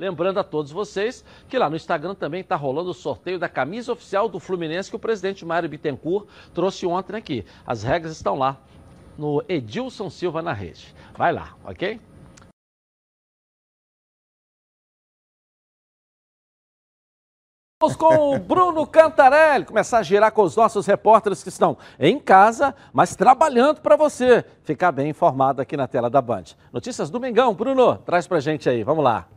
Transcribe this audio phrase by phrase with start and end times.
[0.00, 3.92] Lembrando a todos vocês que lá no Instagram também está rolando o sorteio da camisa
[3.92, 7.44] oficial do Fluminense que o presidente Mário Bittencourt trouxe ontem aqui.
[7.66, 8.56] As regras estão lá
[9.18, 10.94] no Edilson Silva na rede.
[11.14, 12.00] Vai lá, ok?
[17.78, 22.18] Vamos com o Bruno Cantarelli, começar a girar com os nossos repórteres que estão em
[22.18, 26.44] casa, mas trabalhando para você ficar bem informado aqui na tela da Band.
[26.72, 29.28] Notícias do Mengão, Bruno, traz para gente aí, vamos lá.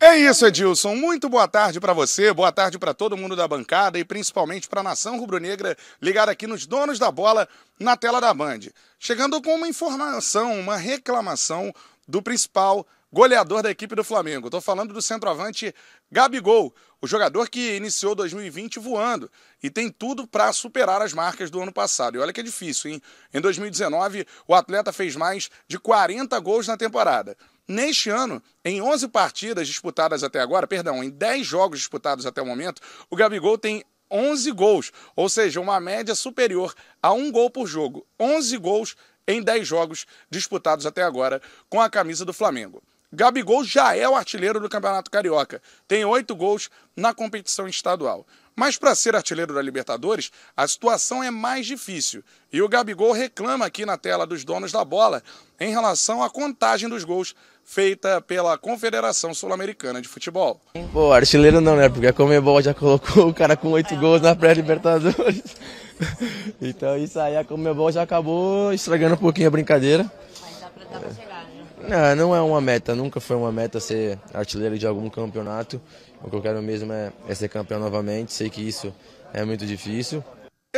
[0.00, 0.94] É isso, Edilson.
[0.94, 4.78] Muito boa tarde para você, boa tarde para todo mundo da bancada e principalmente para
[4.78, 7.48] a nação rubro-negra ligada aqui nos donos da bola
[7.80, 8.60] na tela da Band.
[8.96, 11.74] Chegando com uma informação, uma reclamação
[12.06, 14.46] do principal goleador da equipe do Flamengo.
[14.46, 15.74] Estou falando do centroavante
[16.12, 19.28] Gabigol, o jogador que iniciou 2020 voando
[19.60, 22.16] e tem tudo para superar as marcas do ano passado.
[22.16, 23.02] E olha que é difícil, hein?
[23.34, 27.36] Em 2019, o atleta fez mais de 40 gols na temporada.
[27.68, 32.46] Neste ano, em 11 partidas disputadas até agora, perdão, em 10 jogos disputados até o
[32.46, 32.80] momento,
[33.10, 38.06] o Gabigol tem 11 gols, ou seja, uma média superior a um gol por jogo.
[38.18, 38.96] 11 gols
[39.26, 42.82] em 10 jogos disputados até agora com a camisa do Flamengo.
[43.12, 48.26] Gabigol já é o artilheiro do Campeonato Carioca, tem oito gols na competição estadual.
[48.54, 52.24] Mas para ser artilheiro da Libertadores, a situação é mais difícil.
[52.52, 55.22] E o Gabigol reclama aqui na tela dos donos da bola
[55.60, 57.36] em relação à contagem dos gols
[57.68, 60.58] feita pela Confederação Sul-Americana de Futebol.
[60.90, 61.90] Pô, artilheiro não, né?
[61.90, 65.54] Porque a Comebol já colocou o cara com oito gols na pré-Libertadores.
[66.62, 70.10] então isso aí, a Comebol já acabou estragando um pouquinho a brincadeira.
[70.40, 71.46] Mas dá pra, chegar.
[71.86, 75.78] Não, não é uma meta, nunca foi uma meta ser artilheiro de algum campeonato.
[76.22, 78.32] O que eu quero mesmo é, é ser campeão novamente.
[78.32, 78.94] Sei que isso
[79.32, 80.24] é muito difícil.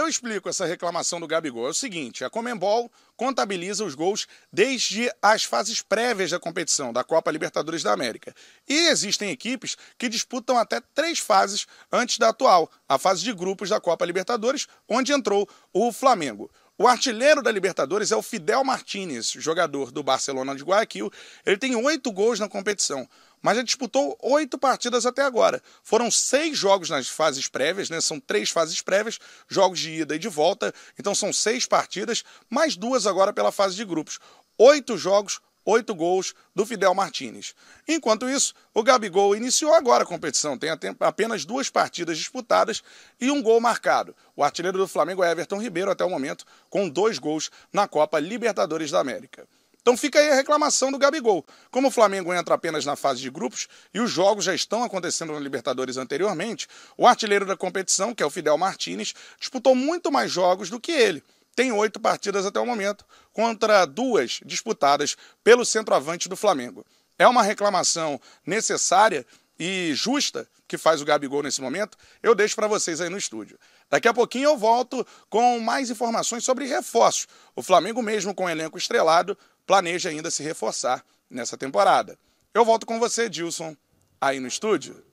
[0.00, 1.66] Eu explico essa reclamação do Gabigol.
[1.66, 7.04] É o seguinte: a Comembol contabiliza os gols desde as fases prévias da competição, da
[7.04, 8.34] Copa Libertadores da América.
[8.66, 13.68] E existem equipes que disputam até três fases antes da atual, a fase de grupos
[13.68, 16.50] da Copa Libertadores, onde entrou o Flamengo.
[16.82, 21.12] O artilheiro da Libertadores é o Fidel Martínez, jogador do Barcelona de Guayaquil.
[21.44, 23.06] Ele tem oito gols na competição,
[23.42, 25.62] mas já disputou oito partidas até agora.
[25.84, 28.00] Foram seis jogos nas fases prévias, né?
[28.00, 30.72] São três fases prévias, jogos de ida e de volta.
[30.98, 34.18] Então são seis partidas, mais duas agora pela fase de grupos.
[34.56, 37.54] Oito jogos, oito gols do Fidel Martínez.
[37.86, 42.82] Enquanto isso, o Gabigol iniciou agora a competição, tem apenas duas partidas disputadas
[43.20, 44.14] e um gol marcado.
[44.36, 48.18] O artilheiro do Flamengo é Everton Ribeiro até o momento, com dois gols na Copa
[48.18, 49.46] Libertadores da América.
[49.82, 51.44] Então fica aí a reclamação do Gabigol.
[51.70, 55.32] Como o Flamengo entra apenas na fase de grupos e os jogos já estão acontecendo
[55.32, 56.68] na Libertadores anteriormente,
[56.98, 60.92] o artilheiro da competição, que é o Fidel Martínez, disputou muito mais jogos do que
[60.92, 61.22] ele
[61.60, 63.04] tem oito partidas até o momento,
[63.34, 66.86] contra duas disputadas pelo centroavante do Flamengo.
[67.18, 69.26] É uma reclamação necessária
[69.58, 73.58] e justa que faz o Gabigol nesse momento, eu deixo para vocês aí no estúdio.
[73.90, 77.26] Daqui a pouquinho eu volto com mais informações sobre reforços.
[77.54, 82.18] O Flamengo, mesmo com o elenco estrelado, planeja ainda se reforçar nessa temporada.
[82.54, 83.76] Eu volto com você, Dilson,
[84.18, 85.04] aí no estúdio.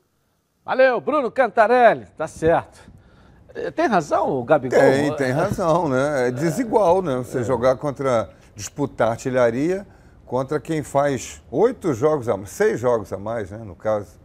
[0.64, 2.80] Valeu, Bruno Cantarelli, tá certo.
[3.76, 4.80] Tem razão o Gabigol?
[4.80, 6.28] Tem, tem razão, né?
[6.28, 7.18] É desigual, né?
[7.18, 7.44] Você é.
[7.44, 9.86] jogar contra, disputar artilharia
[10.26, 13.60] contra quem faz oito jogos a seis jogos a mais, né?
[13.60, 14.20] No caso.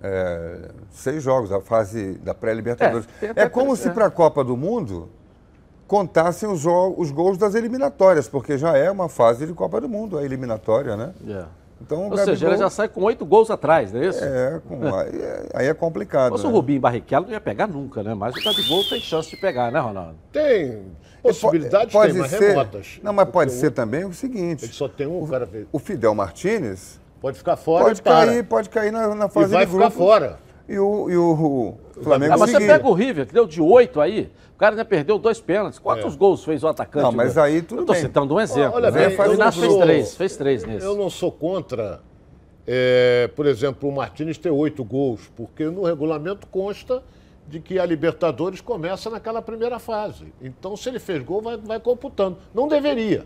[0.00, 3.08] É, seis jogos, a fase da pré-libertadores.
[3.20, 5.10] É, é, como se para a Copa do Mundo
[5.88, 6.64] contassem os,
[6.96, 10.96] os gols das eliminatórias, porque já é uma fase de Copa do Mundo, a eliminatória,
[10.96, 11.14] né?
[11.26, 11.48] Yeah.
[11.80, 12.26] Então, Ou Gabigol...
[12.26, 14.22] seja, ele já sai com oito gols atrás, não é isso?
[14.22, 14.80] É, com...
[15.54, 16.32] aí, é, complicado.
[16.32, 16.48] Mas né?
[16.48, 18.14] o Rubinho Barrichello não ia pegar nunca, né?
[18.14, 20.16] Mas o Gabigol tem chance de pegar, né, Ronaldo?
[20.32, 20.82] Tem.
[21.22, 22.48] Possibilidades pode tem, mas ser...
[22.48, 23.00] remotas.
[23.02, 24.64] Não, mas pode ser também o seguinte.
[24.64, 25.48] Ele só tem um o, cara.
[25.72, 27.00] O Fidel Martinez.
[27.20, 27.84] Pode ficar fora.
[27.84, 30.38] Pode cair, pode cair na, na fase e vai de ficar fora.
[30.68, 32.34] E o, e o, o Flamengo.
[32.34, 34.30] Ah, mas você pega o River, que deu de oito aí.
[34.54, 35.78] O cara ainda perdeu dois pênaltis.
[35.78, 36.16] Quantos é.
[36.16, 37.04] gols fez o atacante?
[37.04, 38.02] Não, mas aí tudo eu tô bem.
[38.02, 38.74] citando um exemplo.
[38.74, 40.84] Olha, bem, o Inácio fez três, fez três nesse.
[40.84, 42.00] Eu não sou contra
[42.70, 47.02] é, por exemplo, o Martins ter oito gols, porque no regulamento consta
[47.48, 50.26] de que a Libertadores começa naquela primeira fase.
[50.38, 52.36] Então, se ele fez gol, vai, vai computando.
[52.52, 53.24] Não deveria.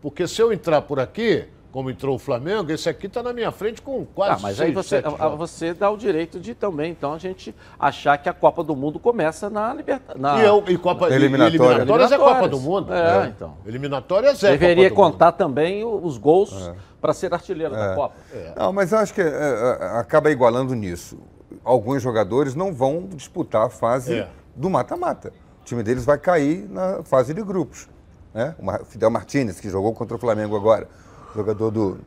[0.00, 3.52] Porque se eu entrar por aqui, como entrou o Flamengo, esse aqui está na minha
[3.52, 4.32] frente com quase.
[4.32, 5.02] Ah, mas seis, aí você,
[5.36, 8.98] você dá o direito de também, então, a gente achar que a Copa do Mundo
[8.98, 10.42] começa na Libertadores.
[10.42, 11.54] E, eu, e Copa eliminatória.
[11.54, 12.92] eliminatórias é Copa do Mundo.
[12.92, 13.26] É, é.
[13.28, 13.56] então.
[13.66, 16.52] Eliminatórias é Deveria contar também os gols.
[16.52, 17.78] É para ser artilheiro é.
[17.78, 18.14] da Copa.
[18.32, 18.52] É.
[18.56, 21.18] Não, mas acho que é, é, acaba igualando nisso.
[21.64, 24.28] Alguns jogadores não vão disputar a fase é.
[24.54, 25.32] do mata-mata.
[25.62, 27.88] O time deles vai cair na fase de grupos.
[28.32, 28.54] né?
[28.58, 30.88] O Fidel Martinez, que jogou contra o Flamengo agora,
[31.34, 31.98] jogador do,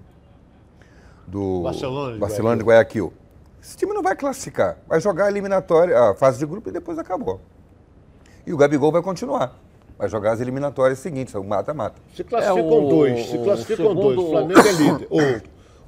[1.27, 3.13] do Barcelona de Barcelona de Guayaquil.
[3.61, 6.97] Esse time não vai classificar, vai jogar a eliminatória, a fase de grupo e depois
[6.99, 7.39] acabou.
[8.45, 9.57] E o Gabigol vai continuar.
[9.97, 12.01] Vai jogar as eliminatórias seguintes, o mata-mata.
[12.13, 14.17] Se classificam É, o- dois, se o classificam segundo- dois.
[14.19, 15.07] O Flamengo é líder.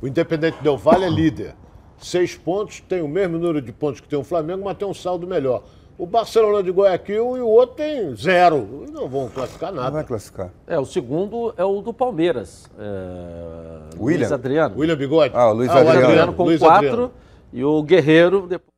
[0.01, 1.55] O, o Independente Del Vale é líder.
[1.97, 4.93] Seis pontos, tem o mesmo número de pontos que tem o Flamengo, mas tem um
[4.93, 5.63] saldo melhor.
[5.97, 8.85] O Barcelona de Guayaquil e o outro tem zero.
[8.91, 10.03] Não vão classificar Não vai nada.
[10.03, 10.49] classificar.
[10.67, 12.69] É, o segundo é o do Palmeiras.
[12.77, 13.95] É...
[13.97, 14.19] William.
[14.19, 14.75] Luiz Adriano.
[14.77, 15.33] William Bigode.
[15.33, 16.05] Ah, o Luiz o Adriano.
[16.05, 17.11] Adriano com Luiz quatro Adriano.
[17.53, 18.74] e o Guerreiro depois.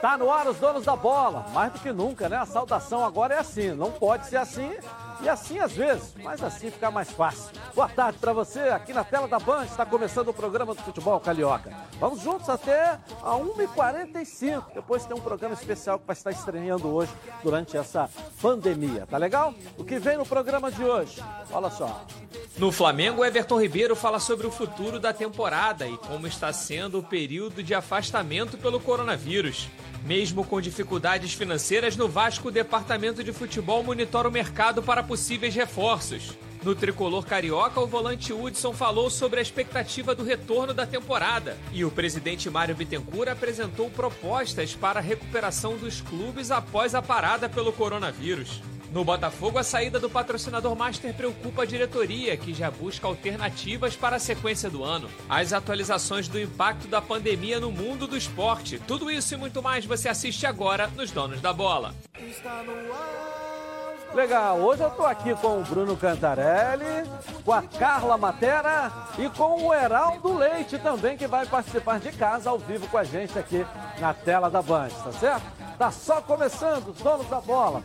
[0.00, 2.38] Está no ar os donos da bola, mais do que nunca, né?
[2.38, 4.72] A saudação agora é assim, não pode ser assim
[5.20, 7.50] e assim às vezes, mas assim fica mais fácil.
[7.74, 11.20] Boa tarde para você, aqui na tela da Band está começando o programa do Futebol
[11.20, 11.70] Carioca.
[11.98, 17.12] Vamos juntos até a 1h45, depois tem um programa especial que vai estar estreando hoje
[17.42, 18.08] durante essa
[18.40, 19.52] pandemia, tá legal?
[19.76, 21.22] O que vem no programa de hoje?
[21.52, 22.06] Olha só.
[22.56, 27.02] No Flamengo, Everton Ribeiro fala sobre o futuro da temporada e como está sendo o
[27.02, 29.68] período de afastamento pelo coronavírus.
[30.04, 35.54] Mesmo com dificuldades financeiras, no Vasco, o departamento de futebol monitora o mercado para possíveis
[35.54, 36.36] reforços.
[36.62, 41.56] No tricolor carioca, o volante Hudson falou sobre a expectativa do retorno da temporada.
[41.72, 47.48] E o presidente Mário Bittencourt apresentou propostas para a recuperação dos clubes após a parada
[47.48, 48.60] pelo coronavírus.
[48.92, 54.16] No Botafogo, a saída do patrocinador Master preocupa a diretoria, que já busca alternativas para
[54.16, 55.08] a sequência do ano.
[55.28, 58.80] As atualizações do impacto da pandemia no mundo do esporte.
[58.80, 61.94] Tudo isso e muito mais você assiste agora nos Donos da Bola.
[64.12, 67.08] Legal, hoje eu tô aqui com o Bruno Cantarelli,
[67.44, 72.50] com a Carla Matera e com o Heraldo Leite também, que vai participar de casa
[72.50, 73.64] ao vivo com a gente aqui
[74.00, 75.44] na tela da Band, tá certo?
[75.78, 77.84] Tá só começando os donos da bola.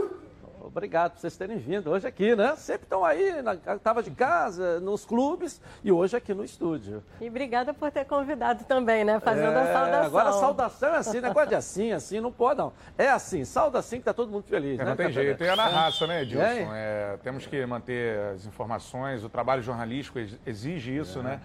[0.63, 2.55] Obrigado por vocês terem vindo hoje aqui, né?
[2.55, 7.03] Sempre estão aí, na, tava de casa, nos clubes e hoje aqui no estúdio.
[7.19, 9.19] E obrigada por ter convidado também, né?
[9.19, 10.05] Fazendo a É, saudação.
[10.05, 12.71] Agora a saudação é assim, negócio de assim, assim, não pode não.
[12.97, 14.79] É assim, sauda assim que tá todo mundo feliz.
[14.79, 15.43] É, né, não tem jeito.
[15.43, 16.43] E é na raça, né, Edilson?
[16.45, 16.67] É.
[16.73, 21.39] É, temos que manter as informações, o trabalho jornalístico ex- exige isso, né?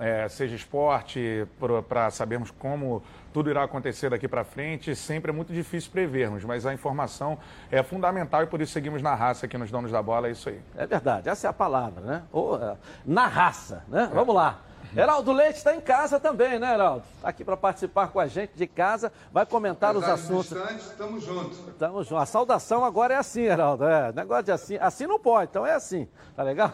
[0.00, 1.46] É, seja esporte,
[1.88, 3.02] para sabermos como
[3.32, 7.38] tudo irá acontecer daqui para frente, sempre é muito difícil prevermos, mas a informação
[7.70, 10.48] é fundamental e por isso seguimos na raça aqui nos Donos da Bola, é isso
[10.48, 10.60] aí.
[10.76, 12.22] É verdade, essa é a palavra, né?
[12.30, 14.10] Ou, é, na raça, né?
[14.12, 14.60] Vamos lá.
[14.94, 17.04] Heraldo Leite está em casa também, né, Heraldo?
[17.22, 20.52] Tá aqui para participar com a gente de casa, vai comentar os assuntos.
[20.52, 21.58] estamos juntos.
[21.68, 22.22] Estamos juntos.
[22.22, 23.84] A saudação agora é assim, Heraldo.
[23.84, 24.76] É, negócio de assim.
[24.76, 26.06] Assim não pode, então é assim.
[26.36, 26.72] Tá legal?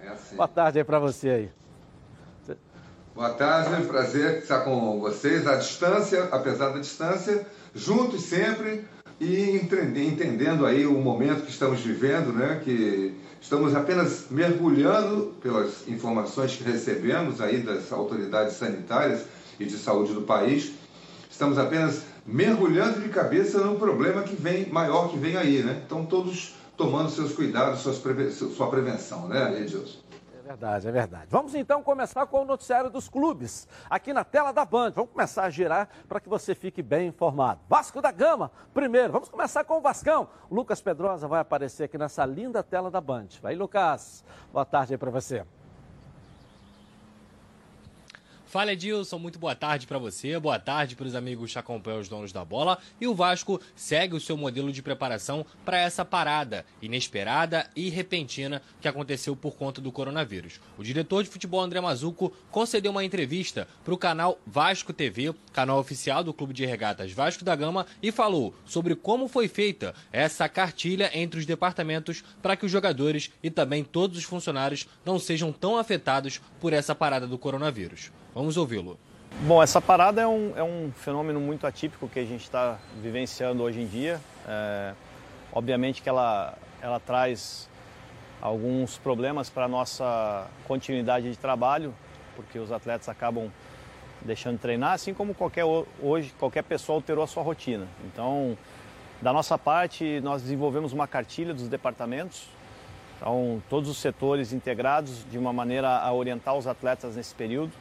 [0.00, 0.36] É assim.
[0.36, 1.61] Boa tarde aí para você aí.
[3.14, 8.84] Boa tarde, prazer estar com vocês à distância, apesar da distância, juntos sempre
[9.20, 12.60] e entende- entendendo aí o momento que estamos vivendo, né?
[12.64, 19.24] Que estamos apenas mergulhando pelas informações que recebemos aí das autoridades sanitárias
[19.60, 20.72] e de saúde do país.
[21.30, 25.82] Estamos apenas mergulhando de cabeça num problema que vem maior que vem aí, né?
[25.84, 30.01] Então todos tomando seus cuidados, suas preve- sua prevenção, né, Edilson?
[30.52, 31.26] Verdade, é verdade.
[31.30, 34.90] Vamos então começar com o noticiário dos clubes, aqui na tela da Band.
[34.90, 37.60] Vamos começar a girar para que você fique bem informado.
[37.70, 39.14] Vasco da Gama, primeiro.
[39.14, 40.28] Vamos começar com o Vascão.
[40.50, 43.28] Lucas Pedrosa vai aparecer aqui nessa linda tela da Band.
[43.40, 44.22] Vai, Lucas.
[44.52, 45.42] Boa tarde aí para você.
[48.52, 52.06] Fala Edilson, muito boa tarde para você, boa tarde para os amigos que acompanham os
[52.06, 52.76] donos da bola.
[53.00, 58.60] E o Vasco segue o seu modelo de preparação para essa parada inesperada e repentina
[58.78, 60.60] que aconteceu por conta do coronavírus.
[60.76, 65.78] O diretor de futebol André Mazuco concedeu uma entrevista para o canal Vasco TV, canal
[65.78, 70.46] oficial do Clube de Regatas Vasco da Gama, e falou sobre como foi feita essa
[70.46, 75.50] cartilha entre os departamentos para que os jogadores e também todos os funcionários não sejam
[75.50, 78.12] tão afetados por essa parada do coronavírus.
[78.34, 78.98] Vamos ouvi-lo.
[79.42, 83.62] Bom, essa parada é um, é um fenômeno muito atípico que a gente está vivenciando
[83.62, 84.18] hoje em dia.
[84.48, 84.94] É,
[85.52, 87.68] obviamente que ela, ela traz
[88.40, 91.94] alguns problemas para a nossa continuidade de trabalho,
[92.34, 93.50] porque os atletas acabam
[94.22, 95.64] deixando de treinar, assim como qualquer
[96.00, 97.86] hoje qualquer pessoa alterou a sua rotina.
[98.06, 98.56] Então,
[99.20, 102.48] da nossa parte, nós desenvolvemos uma cartilha dos departamentos,
[103.18, 107.72] então todos os setores integrados de uma maneira a orientar os atletas nesse período.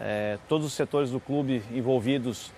[0.00, 2.50] É, todos os setores do clube envolvidos,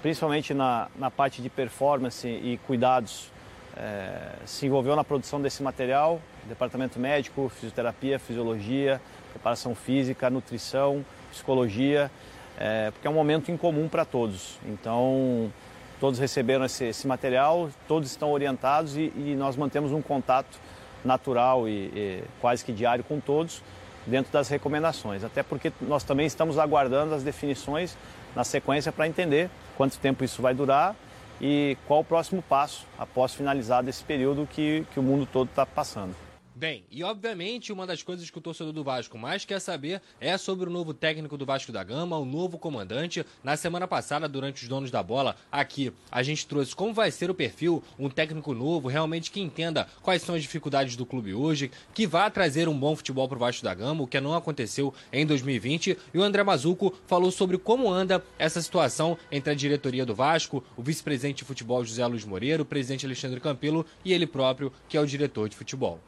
[0.00, 3.30] principalmente na, na parte de performance e cuidados,
[3.76, 6.20] é, se envolveu na produção desse material.
[6.48, 9.00] Departamento médico, fisioterapia, fisiologia,
[9.32, 12.10] preparação física, nutrição, psicologia,
[12.58, 14.58] é, porque é um momento incomum para todos.
[14.66, 15.52] Então,
[16.00, 20.58] todos receberam esse, esse material, todos estão orientados e, e, nós mantemos um contato
[21.04, 23.62] natural e, e quase que diário com todos
[24.06, 27.96] dentro das recomendações, até porque nós também estamos aguardando as definições
[28.34, 30.94] na sequência para entender quanto tempo isso vai durar
[31.40, 35.66] e qual o próximo passo após finalizado esse período que, que o mundo todo está
[35.66, 36.25] passando.
[36.58, 40.38] Bem, e obviamente uma das coisas que o torcedor do Vasco mais quer saber é
[40.38, 43.26] sobre o novo técnico do Vasco da Gama, o novo comandante.
[43.44, 47.28] Na semana passada, durante os donos da bola, aqui a gente trouxe como vai ser
[47.28, 51.70] o perfil, um técnico novo, realmente que entenda quais são as dificuldades do clube hoje,
[51.92, 54.94] que vá trazer um bom futebol para o Vasco da Gama, o que não aconteceu
[55.12, 55.98] em 2020.
[56.14, 60.64] E o André Mazuco falou sobre como anda essa situação entre a diretoria do Vasco,
[60.74, 64.96] o vice-presidente de futebol José Luiz Moreira, o presidente Alexandre Campelo e ele próprio, que
[64.96, 66.00] é o diretor de futebol.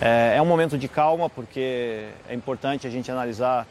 [0.00, 3.66] É, é um momento de calma, porque é importante a gente analisar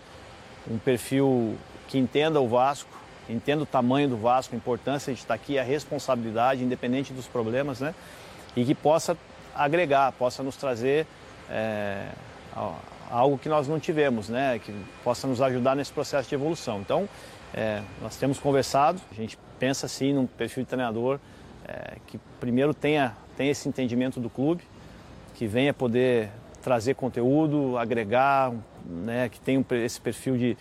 [0.70, 2.90] um perfil que entenda o Vasco,
[3.28, 7.80] entenda o tamanho do Vasco, a importância de estar aqui, a responsabilidade, independente dos problemas,
[7.80, 7.96] né?
[8.56, 9.18] E que possa
[9.56, 11.06] agregar, possa nos trazer
[11.50, 12.08] é,
[13.10, 14.60] algo que nós não tivemos, né?
[14.60, 14.74] Que
[15.04, 16.80] possa nos ajudar nesse processo de evolução.
[16.82, 17.10] Então,
[17.54, 21.20] é, nós temos conversado, a gente pensa sim num perfil de treinador
[21.68, 24.64] é, que primeiro tenha, tenha esse entendimento do clube,
[25.40, 26.30] que venha poder
[26.62, 28.52] trazer conteúdo, agregar,
[28.86, 30.58] né, que tenha esse perfil de,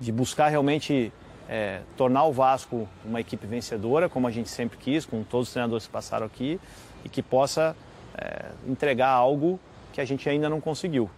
[0.00, 1.12] de buscar realmente
[1.46, 5.52] é, tornar o Vasco uma equipe vencedora, como a gente sempre quis, com todos os
[5.52, 6.58] treinadores que passaram aqui,
[7.04, 7.76] e que possa
[8.16, 9.60] é, entregar algo
[9.92, 11.10] que a gente ainda não conseguiu.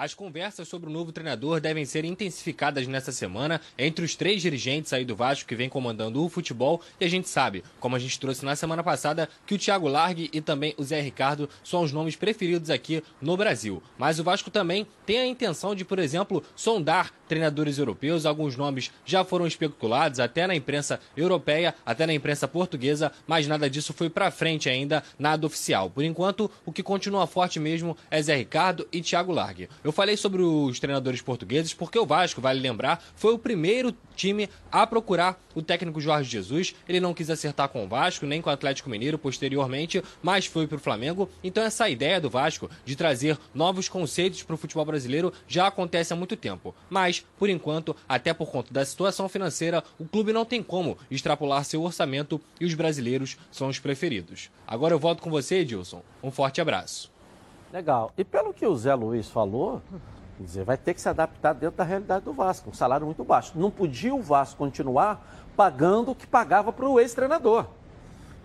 [0.00, 4.94] As conversas sobre o novo treinador devem ser intensificadas nesta semana entre os três dirigentes
[4.94, 6.80] aí do Vasco que vem comandando o futebol.
[6.98, 10.30] E a gente sabe, como a gente trouxe na semana passada, que o Thiago Largue
[10.32, 13.82] e também o Zé Ricardo são os nomes preferidos aqui no Brasil.
[13.98, 18.26] Mas o Vasco também tem a intenção de, por exemplo, sondar treinadores europeus.
[18.26, 23.70] Alguns nomes já foram especulados até na imprensa europeia, até na imprensa portuguesa, mas nada
[23.70, 25.88] disso foi para frente ainda, nada oficial.
[25.88, 29.68] Por enquanto, o que continua forte mesmo é Zé Ricardo e Thiago Largue.
[29.84, 34.50] Eu falei sobre os treinadores portugueses porque o Vasco, vale lembrar, foi o primeiro time
[34.72, 36.74] a procurar o técnico Jorge Jesus.
[36.88, 40.66] Ele não quis acertar com o Vasco, nem com o Atlético Mineiro posteriormente, mas foi
[40.66, 41.30] para o Flamengo.
[41.44, 46.12] Então essa ideia do Vasco de trazer novos conceitos para o futebol brasileiro já acontece
[46.12, 46.74] há muito tempo.
[46.88, 51.64] Mas, por enquanto, até por conta da situação financeira, o clube não tem como extrapolar
[51.64, 54.50] seu orçamento e os brasileiros são os preferidos.
[54.66, 56.02] Agora eu volto com você, Edilson.
[56.22, 57.10] Um forte abraço.
[57.72, 58.12] Legal.
[58.18, 59.80] E pelo que o Zé Luiz falou,
[60.38, 63.52] dizer, vai ter que se adaptar dentro da realidade do Vasco, um salário muito baixo.
[63.54, 67.66] Não podia o Vasco continuar pagando o que pagava para o ex-treinador.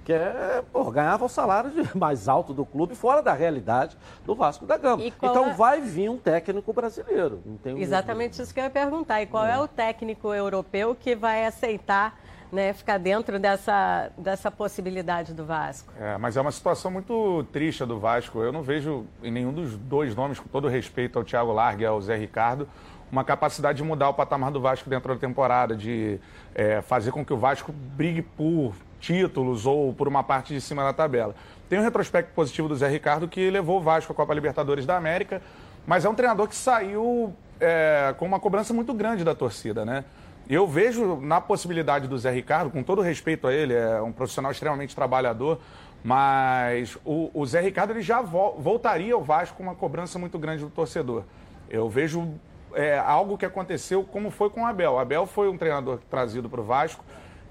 [0.05, 4.65] Que é, pô, ganhava o salário mais alto do clube fora da realidade do Vasco
[4.65, 5.03] da Gama.
[5.03, 5.53] Então é...
[5.53, 7.41] vai vir um técnico brasileiro.
[7.75, 9.21] Exatamente isso que eu ia perguntar.
[9.21, 9.53] E qual é.
[9.53, 12.17] é o técnico europeu que vai aceitar
[12.51, 15.91] né, ficar dentro dessa, dessa possibilidade do Vasco.
[15.99, 18.39] É, mas é uma situação muito triste do Vasco.
[18.39, 21.85] Eu não vejo em nenhum dos dois nomes, com todo respeito ao Thiago Largue e
[21.85, 22.67] ao Zé Ricardo,
[23.11, 26.19] uma capacidade de mudar o patamar do Vasco dentro da temporada, de
[26.53, 28.73] é, fazer com que o Vasco brigue por
[29.05, 31.35] títulos ou por uma parte de cima da tabela.
[31.69, 34.97] Tem um retrospecto positivo do Zé Ricardo que levou o Vasco à Copa Libertadores da
[34.97, 35.41] América,
[35.85, 40.03] mas é um treinador que saiu é, com uma cobrança muito grande da torcida, né?
[40.49, 44.51] Eu vejo na possibilidade do Zé Ricardo, com todo respeito a ele, é um profissional
[44.51, 45.59] extremamente trabalhador,
[46.03, 50.37] mas o, o Zé Ricardo ele já vo, voltaria ao Vasco com uma cobrança muito
[50.37, 51.23] grande do torcedor.
[51.67, 52.27] Eu vejo
[52.73, 54.93] é, algo que aconteceu como foi com o Abel.
[54.93, 57.03] O Abel foi um treinador trazido para o Vasco,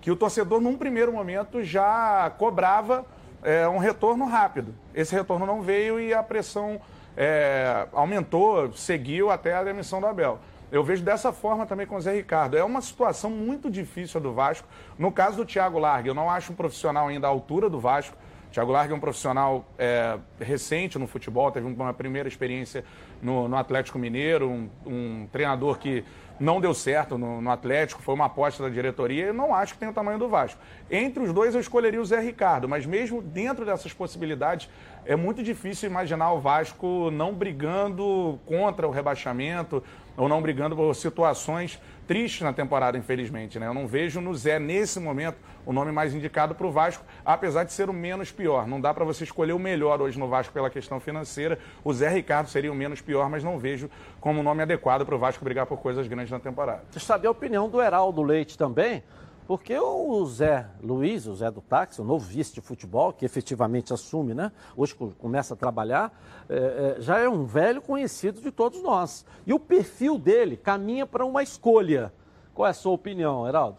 [0.05, 3.07] que o torcedor, num primeiro momento, já cobrava
[3.43, 4.75] é, um retorno rápido.
[4.95, 6.79] Esse retorno não veio e a pressão
[7.17, 10.41] é, aumentou, seguiu até a demissão do Abel.
[10.71, 12.55] Eu vejo dessa forma também com o Zé Ricardo.
[12.55, 14.69] É uma situação muito difícil do Vasco.
[14.99, 18.15] No caso do Thiago Largue, eu não acho um profissional ainda à altura do Vasco.
[18.55, 22.85] Thiago Largue é um profissional é, recente no futebol, teve uma primeira experiência
[23.21, 26.05] no, no Atlético Mineiro, um, um, treinador que
[26.39, 29.27] não deu certo no, no, Atlético, foi uma aposta da diretoria.
[29.27, 30.61] Eu não acho que tem o tamanho do Vasco.
[30.91, 34.69] Entre os dois, eu escolheria o Zé Ricardo, mas mesmo dentro dessas possibilidades,
[35.05, 39.83] é muito difícil imaginar o Vasco não brigando contra o rebaixamento
[40.17, 43.59] ou não brigando por situações tristes na temporada, infelizmente.
[43.59, 43.67] Né?
[43.67, 47.65] Eu não vejo no Zé, nesse momento, o nome mais indicado para o Vasco, apesar
[47.65, 48.67] de ser o menos pior.
[48.67, 51.59] Não dá para você escolher o melhor hoje no Vasco pela questão financeira.
[51.83, 55.15] O Zé Ricardo seria o menos pior, mas não vejo como o nome adequado para
[55.15, 56.83] o Vasco brigar por coisas grandes na temporada.
[56.91, 59.03] Você sabe a opinião do Heraldo Leite também?
[59.47, 63.93] Porque o Zé Luiz, o Zé do táxi, o novo vice de futebol, que efetivamente
[63.93, 64.51] assume, né?
[64.75, 69.27] Hoje começa a trabalhar, é, é, já é um velho conhecido de todos nós.
[69.47, 72.11] E o perfil dele caminha para uma escolha.
[72.55, 73.77] Qual é a sua opinião, Heraldo?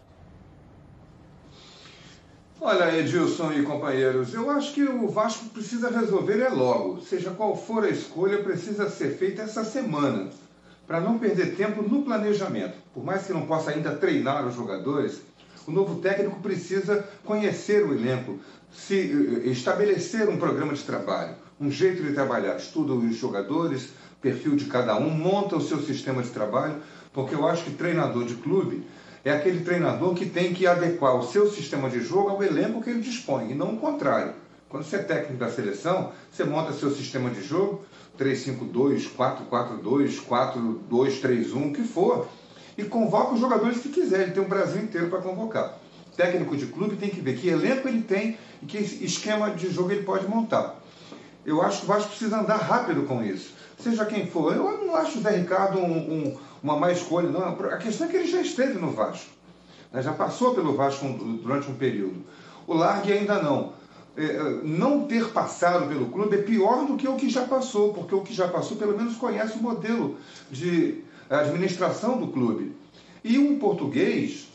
[2.60, 7.00] Olha, Edilson e companheiros, eu acho que o Vasco precisa resolver é logo.
[7.00, 10.30] Seja qual for a escolha, precisa ser feita essa semana,
[10.86, 12.78] para não perder tempo no planejamento.
[12.94, 15.22] Por mais que não possa ainda treinar os jogadores,
[15.66, 18.38] o novo técnico precisa conhecer o elenco,
[18.72, 22.56] se eh, estabelecer um programa de trabalho, um jeito de trabalhar.
[22.56, 26.76] Estuda os jogadores, perfil de cada um, monta o seu sistema de trabalho,
[27.12, 28.86] porque eu acho que treinador de clube
[29.24, 32.90] é aquele treinador que tem que adequar o seu sistema de jogo ao elenco que
[32.90, 34.34] ele dispõe, e não o contrário.
[34.68, 37.84] Quando você é técnico da seleção, você monta seu sistema de jogo,
[38.18, 40.20] 3-5-2, 4-4-2,
[40.90, 42.28] 4-2-3-1, o que for,
[42.76, 45.78] e convoca os jogadores que quiser, ele tem o Brasil inteiro para convocar.
[46.16, 49.92] Técnico de clube tem que ver que elenco ele tem e que esquema de jogo
[49.92, 50.80] ele pode montar.
[51.44, 53.54] Eu acho que o Vasco precisa andar rápido com isso.
[53.78, 54.54] Seja quem for.
[54.54, 57.42] Eu não acho o Zé Ricardo um, um, uma má escolha, não.
[57.42, 59.30] A questão é que ele já esteve no Vasco.
[59.92, 60.02] Né?
[60.02, 61.06] Já passou pelo Vasco
[61.42, 62.24] durante um período.
[62.66, 63.72] O Largue ainda não.
[64.16, 67.92] É, é, não ter passado pelo clube é pior do que o que já passou,
[67.92, 70.16] porque o que já passou pelo menos conhece o modelo
[70.50, 72.74] de administração do clube.
[73.24, 74.48] E um português,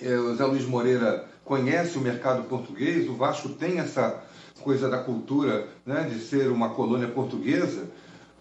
[0.00, 4.22] é, o Zé Luiz Moreira conhece o mercado português, o Vasco tem essa
[4.62, 7.88] coisa da cultura né, de ser uma colônia portuguesa,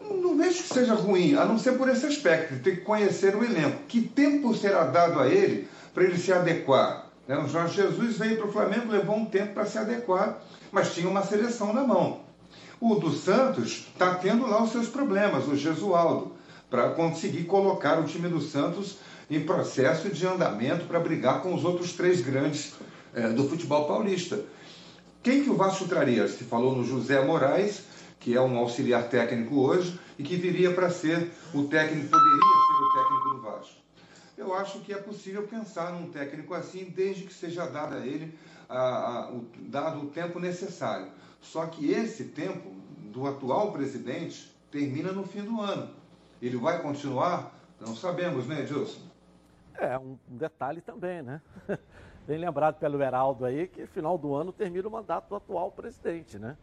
[0.10, 3.36] não vejo que seja ruim, a não ser por esse aspecto, de ter que conhecer
[3.36, 3.84] o elenco.
[3.88, 7.08] Que tempo será dado a ele para ele se adequar?
[7.28, 7.38] Né?
[7.38, 10.40] O Jorge Jesus veio para o Flamengo, levou um tempo para se adequar,
[10.72, 12.22] mas tinha uma seleção na mão.
[12.80, 16.32] O do Santos está tendo lá os seus problemas, o Gesualdo,
[16.72, 21.66] para conseguir colocar o time do Santos em processo de andamento para brigar com os
[21.66, 22.74] outros três grandes
[23.14, 24.44] é, do futebol paulista.
[25.22, 26.26] Quem que o Vasco traria?
[26.30, 27.84] Se falou no José Moraes,
[28.22, 32.84] que é um auxiliar técnico hoje e que viria para ser o técnico, poderia ser
[32.84, 33.76] o técnico do Vasco.
[34.38, 38.34] Eu acho que é possível pensar num técnico assim, desde que seja dado a ele
[38.70, 41.08] a, a, o, dado o tempo necessário.
[41.42, 42.72] Só que esse tempo
[43.12, 46.01] do atual presidente termina no fim do ano.
[46.42, 47.54] Ele vai continuar?
[47.80, 49.02] Não sabemos, né, Edilson?
[49.76, 51.42] É, um detalhe também, né?
[52.28, 56.38] bem lembrado pelo Heraldo aí, que final do ano termina o mandato do atual presidente,
[56.38, 56.56] né?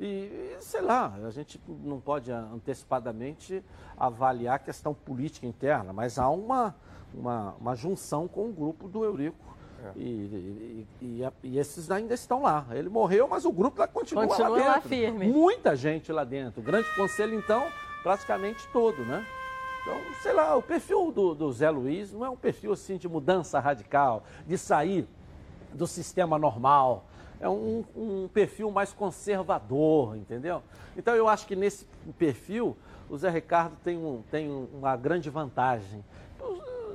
[0.00, 0.04] É.
[0.04, 3.62] E, sei lá, a gente não pode antecipadamente
[3.96, 6.74] avaliar a questão política interna, mas há uma,
[7.14, 9.56] uma, uma junção com o grupo do Eurico.
[9.84, 9.92] É.
[9.98, 12.66] E, e, e, e, esses ainda estão lá.
[12.70, 14.72] Ele morreu, mas o grupo lá continua, continua lá dentro.
[14.72, 15.28] Lá firme.
[15.28, 16.60] Muita gente lá dentro.
[16.60, 17.66] O grande conselho, então,
[18.06, 19.26] praticamente todo, né?
[19.82, 23.08] Então, sei lá, o perfil do, do Zé Luiz não é um perfil assim de
[23.08, 25.08] mudança radical, de sair
[25.72, 27.04] do sistema normal.
[27.40, 30.62] É um, um perfil mais conservador, entendeu?
[30.96, 31.84] Então eu acho que nesse
[32.16, 32.76] perfil
[33.10, 36.04] o Zé Ricardo tem, um, tem uma grande vantagem.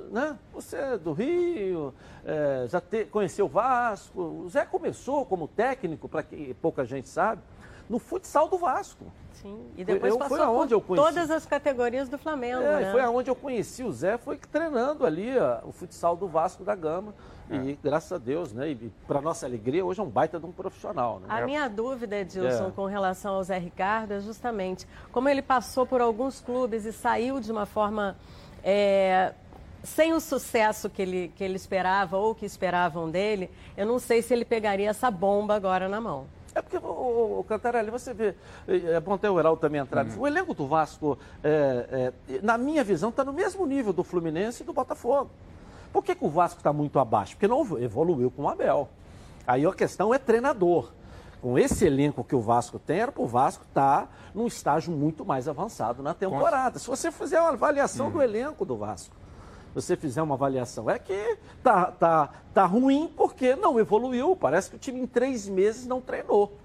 [0.09, 0.39] Né?
[0.53, 1.93] Você é do Rio,
[2.23, 4.21] é, já te, conheceu o Vasco.
[4.45, 7.41] O Zé começou como técnico, para que pouca gente sabe,
[7.89, 9.11] no futsal do Vasco.
[9.41, 11.07] Sim, e depois eu, passou foi aonde eu conheci.
[11.07, 12.91] todas as categorias do Flamengo, é, né?
[12.91, 16.75] Foi aonde eu conheci o Zé, foi treinando ali ó, o futsal do Vasco da
[16.75, 17.13] Gama.
[17.49, 17.55] É.
[17.55, 18.69] E graças a Deus, né?
[18.69, 21.19] E para nossa alegria, hoje é um baita de um profissional.
[21.19, 21.25] Né?
[21.27, 22.71] A minha dúvida, Edilson, é.
[22.71, 27.39] com relação ao Zé Ricardo é justamente como ele passou por alguns clubes e saiu
[27.39, 28.15] de uma forma
[28.63, 29.33] é,
[29.83, 34.21] sem o sucesso que ele, que ele esperava ou que esperavam dele, eu não sei
[34.21, 36.27] se ele pegaria essa bomba agora na mão.
[36.61, 38.35] É porque, o, o Cantarelli, você vê,
[38.67, 40.05] é bom ter o Heraldo também entrar.
[40.05, 40.19] Uhum.
[40.19, 44.61] O elenco do Vasco, é, é, na minha visão, está no mesmo nível do Fluminense
[44.61, 45.31] e do Botafogo.
[45.91, 47.33] Por que, que o Vasco está muito abaixo?
[47.35, 48.87] Porque não evoluiu com o Abel.
[49.45, 50.91] Aí a questão é treinador.
[51.41, 54.93] Com esse elenco que o Vasco tem, era para o Vasco estar tá num estágio
[54.93, 56.77] muito mais avançado na temporada.
[56.77, 58.11] Se você fizer uma avaliação uhum.
[58.11, 59.15] do elenco do Vasco,
[59.73, 64.35] você fizer uma avaliação, é que tá, tá, tá ruim porque não evoluiu.
[64.35, 66.57] Parece que o time em três meses não treinou.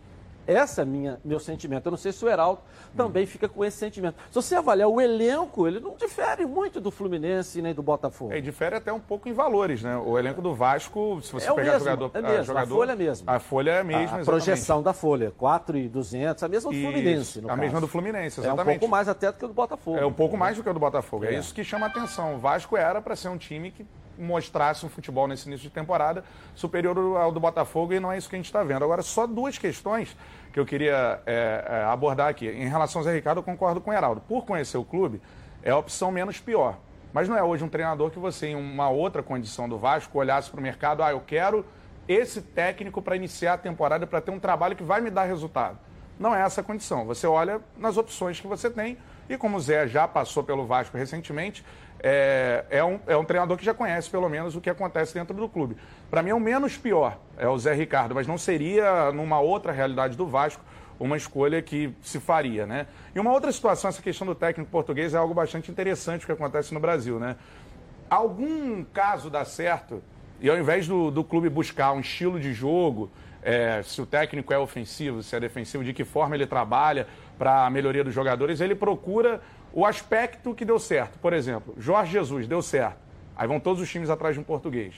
[0.46, 1.87] Esse é minha, meu sentimento.
[1.87, 2.61] Eu não sei se o Heraldo
[2.96, 4.14] também fica com esse sentimento.
[4.30, 8.32] Se você avaliar o elenco, ele não difere muito do Fluminense nem do Botafogo.
[8.32, 9.96] É, difere até um pouco em valores, né?
[9.96, 12.74] O elenco do Vasco, se você É o pegar mesmo, jogador, é mesmo, a jogador,
[12.76, 13.30] folha é mesmo.
[13.30, 14.26] A folha é a mesma, a exatamente.
[14.26, 17.40] projeção da folha, 4,200, a mesma do Isso, Fluminense.
[17.40, 17.80] no a mesma caso.
[17.87, 18.78] do Fluminense, É um exatamente.
[18.78, 19.98] pouco mais até do que o do Botafogo.
[19.98, 21.24] É um pouco mais do que o do Botafogo.
[21.24, 21.38] É, É.
[21.38, 22.37] isso que chama a atenção.
[22.37, 23.85] O Vasco era para ser um time que
[24.18, 26.24] mostrasse um futebol nesse início de temporada
[26.55, 28.85] superior ao do Botafogo e não é isso que a gente está vendo.
[28.85, 30.16] Agora, só duas questões
[30.52, 32.48] que eu queria é, é, abordar aqui.
[32.48, 34.20] Em relação ao Zé Ricardo, eu concordo com o Heraldo.
[34.22, 35.20] Por conhecer o clube,
[35.62, 36.79] é a opção menos pior.
[37.12, 40.50] Mas não é hoje um treinador que você, em uma outra condição do Vasco, olhasse
[40.50, 41.64] para o mercado, ah, eu quero
[42.09, 45.79] esse técnico para iniciar a temporada, para ter um trabalho que vai me dar resultado.
[46.18, 47.05] Não é essa a condição.
[47.07, 48.96] Você olha nas opções que você tem
[49.29, 51.64] e como o Zé já passou pelo Vasco recentemente,
[52.00, 55.37] é, é, um, é um treinador que já conhece pelo menos o que acontece dentro
[55.37, 55.76] do clube.
[56.11, 59.72] Para mim é o menos pior, é o Zé Ricardo, mas não seria numa outra
[59.72, 60.62] realidade do Vasco
[60.98, 62.87] uma escolha que se faria, né?
[63.14, 66.72] E uma outra situação, essa questão do técnico português é algo bastante interessante que acontece
[66.72, 67.37] no Brasil, né?
[68.09, 70.02] Algum caso dá certo
[70.40, 73.11] e ao invés do, do clube buscar um estilo de jogo,
[73.42, 77.06] é, se o técnico é ofensivo, se é defensivo, de que forma ele trabalha
[77.38, 79.40] para a melhoria dos jogadores, ele procura
[79.76, 81.18] o aspecto que deu certo.
[81.18, 82.96] Por exemplo, Jorge Jesus deu certo.
[83.36, 84.94] Aí vão todos os times atrás de um português.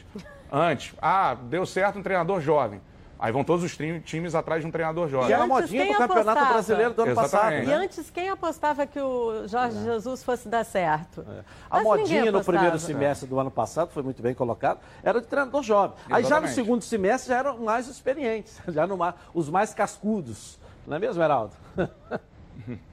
[0.52, 2.80] Antes, ah, deu certo um treinador jovem.
[3.18, 5.30] Aí vão todos os times atrás de um treinador jovem.
[5.30, 6.52] E era modinha pro Campeonato apostava?
[6.52, 7.32] Brasileiro do ano Exatamente.
[7.32, 7.64] passado.
[7.64, 7.74] E né?
[7.74, 11.26] antes, quem apostava que o Jorge Jesus fosse dar certo?
[11.68, 15.26] A Mas modinha no primeiro semestre do ano passado, foi muito bem colocado, era de
[15.26, 15.96] treinador jovem.
[16.06, 16.54] Aí já no Exatamente.
[16.54, 18.96] segundo semestre já eram mais experientes, já no
[19.34, 20.56] os mais cascudos.
[20.86, 21.52] Não é mesmo, Heraldo?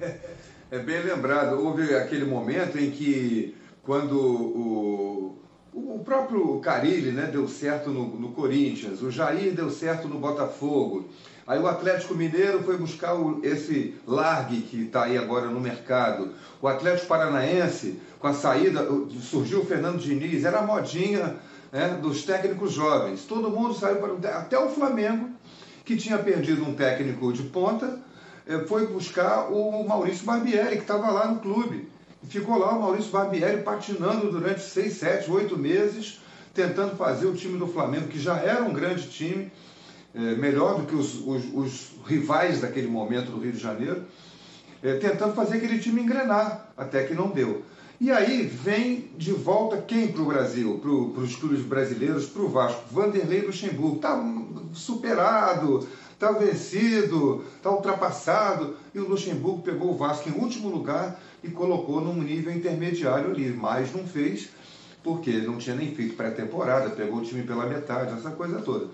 [0.68, 3.54] É bem lembrado, houve aquele momento em que,
[3.84, 5.38] quando o,
[5.72, 11.08] o próprio Carilli né, deu certo no, no Corinthians, o Jair deu certo no Botafogo,
[11.46, 16.30] aí o Atlético Mineiro foi buscar o- esse Largue que está aí agora no mercado,
[16.60, 18.84] o Atlético Paranaense, com a saída,
[19.20, 21.36] surgiu o Fernando Diniz, era a modinha
[21.70, 24.36] né, dos técnicos jovens, todo mundo saiu para.
[24.36, 25.30] até o Flamengo,
[25.84, 28.04] que tinha perdido um técnico de ponta,
[28.68, 31.88] foi buscar o Maurício Barbieri, que estava lá no clube.
[32.28, 36.20] Ficou lá o Maurício Barbieri patinando durante seis, sete, oito meses,
[36.54, 39.50] tentando fazer o time do Flamengo, que já era um grande time,
[40.14, 44.02] eh, melhor do que os, os- os rivais daquele momento do Rio de Janeiro,
[44.82, 47.62] eh, tentando fazer aquele time engrenar, até que não deu.
[48.00, 52.48] E aí vem de volta quem para o Brasil, para os clubes brasileiros, para o
[52.48, 52.82] Vasco?
[52.90, 53.96] Vanderlei Luxemburgo.
[53.96, 54.22] Está
[54.74, 58.76] superado, está vencido, está ultrapassado.
[58.94, 63.50] E o Luxemburgo pegou o Vasco em último lugar e colocou num nível intermediário ali,
[63.52, 64.48] mas não fez,
[65.04, 68.88] porque não tinha nem feito pré-temporada, pegou o time pela metade, essa coisa toda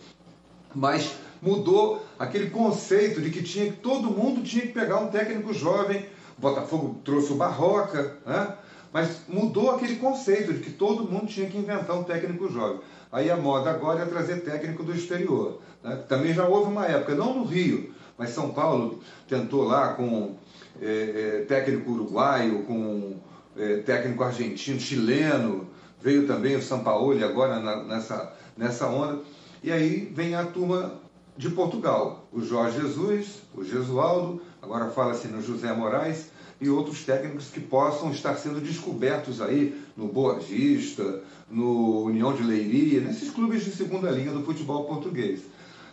[0.75, 6.07] mas mudou aquele conceito de que tinha todo mundo tinha que pegar um técnico jovem.
[6.39, 8.57] O Botafogo trouxe o Barroca, né?
[8.93, 12.81] mas mudou aquele conceito de que todo mundo tinha que inventar um técnico jovem.
[13.13, 15.61] Aí a moda agora é trazer técnico do exterior.
[15.85, 16.03] né?
[16.09, 20.35] Também já houve uma época, não no Rio, mas São Paulo tentou lá com
[20.81, 23.17] eh, eh, técnico uruguaio, com
[23.57, 25.67] eh, técnico argentino, chileno,
[26.01, 29.21] veio também o Sampaoli agora na- nessa, nessa onda.
[29.63, 30.95] E aí vem a turma
[31.37, 37.49] de Portugal, o Jorge Jesus, o Gesualdo, agora fala-se no José Moraes e outros técnicos
[37.49, 41.21] que possam estar sendo descobertos aí no Boa Vista,
[41.53, 45.43] no União de Leiria, nesses clubes de segunda linha do futebol português.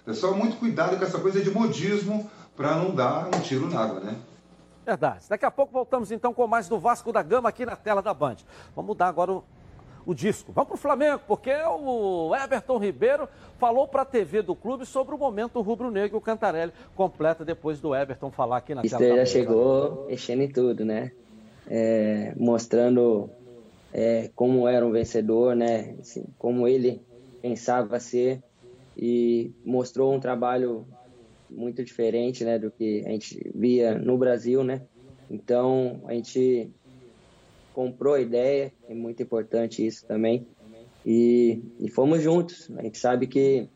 [0.05, 3.99] Pessoal, muito cuidado com essa coisa de modismo para não dar um tiro na água,
[3.99, 4.15] né?
[4.85, 5.25] Verdade.
[5.29, 8.13] Daqui a pouco voltamos então com mais do Vasco da Gama aqui na tela da
[8.13, 8.37] Band.
[8.75, 9.43] Vamos mudar agora o,
[10.05, 10.51] o disco.
[10.51, 13.27] Vamos para o Flamengo, porque o Everton Ribeiro
[13.59, 16.17] falou para a TV do clube sobre o momento rubro-negro.
[16.17, 20.41] O Cantarelli completa depois do Everton falar aqui na tela Mister da já chegou mexendo
[20.41, 21.11] em tudo, né?
[21.67, 23.29] É, mostrando
[23.93, 25.95] é, como era um vencedor, né?
[25.99, 27.01] Assim, como ele
[27.41, 28.41] pensava ser
[28.97, 30.85] e mostrou um trabalho
[31.49, 34.81] muito diferente, né, do que a gente via no Brasil, né?
[35.29, 36.69] Então a gente
[37.73, 40.45] comprou a ideia, é muito importante isso também.
[41.05, 42.69] E, e fomos juntos.
[42.77, 43.69] A gente sabe que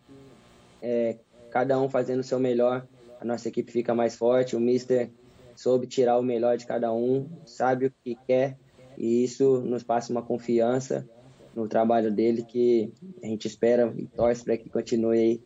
[0.82, 1.18] é,
[1.50, 2.86] cada um fazendo o seu melhor,
[3.20, 4.56] a nossa equipe fica mais forte.
[4.56, 5.10] O Mister
[5.56, 8.58] soube tirar o melhor de cada um, sabe o que quer,
[8.98, 11.08] e isso nos passa uma confiança
[11.56, 15.42] no trabalho dele que a gente espera e torce para que continue aí.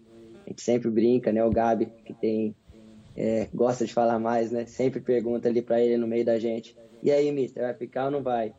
[0.45, 1.43] A gente sempre brinca, né?
[1.43, 2.55] O Gabi, que tem
[3.17, 4.65] é, gosta de falar mais, né?
[4.65, 8.11] Sempre pergunta ali para ele no meio da gente: e aí, Mister, vai ficar ou
[8.11, 8.53] não vai?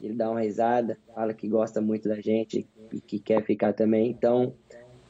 [0.00, 4.10] Ele dá uma risada, fala que gosta muito da gente e que quer ficar também.
[4.10, 4.54] Então,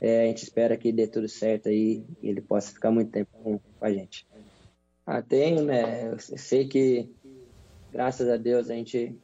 [0.01, 3.31] é, a gente espera que dê tudo certo aí e ele possa ficar muito tempo
[3.43, 4.27] com, a gente.
[5.07, 6.11] Ah, tenho, né?
[6.11, 7.11] Eu sei que,
[7.93, 9.15] graças a Deus, a gente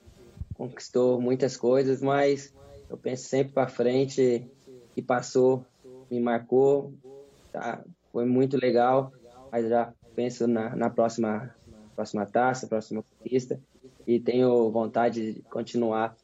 [0.61, 2.55] conquistou muitas coisas, mas
[2.91, 4.47] eu penso sempre para frente
[4.95, 5.65] que passou,
[6.11, 6.93] me marcou,
[7.51, 7.83] tá?
[8.13, 9.11] Foi muito legal,
[9.51, 11.55] mas já penso na, na próxima,
[11.97, 13.59] próxima taça, próxima conquista
[14.07, 16.15] e tenho vontade de continuar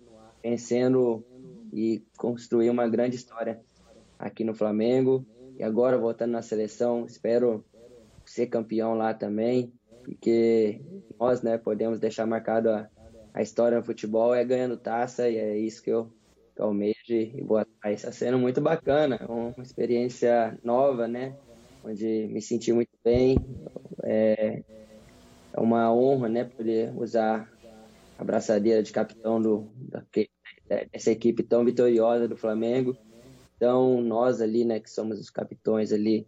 [0.43, 1.25] vencendo
[1.73, 3.63] e construir uma grande história
[4.19, 5.25] aqui no Flamengo.
[5.59, 7.65] E agora voltando na seleção, espero
[8.27, 9.73] ser campeão lá também,
[10.05, 10.79] porque
[11.19, 12.87] nós, né, podemos deixar marcado a,
[13.37, 16.07] a história no futebol é ganhando taça e é isso que eu,
[16.55, 18.01] que eu almejo e vou atrás.
[18.01, 21.37] Está sendo muito bacana, uma experiência nova, né,
[21.85, 23.37] onde me senti muito bem.
[24.03, 24.63] É,
[25.53, 27.47] é uma honra, né, poder usar
[28.19, 30.03] a braçadeira de capitão do, da,
[30.91, 32.97] dessa equipe tão vitoriosa do Flamengo.
[33.55, 36.27] Então, nós ali, né, que somos os capitões ali,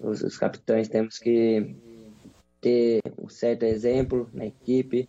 [0.00, 1.74] os, os capitães, temos que
[2.60, 5.08] ter um certo exemplo na equipe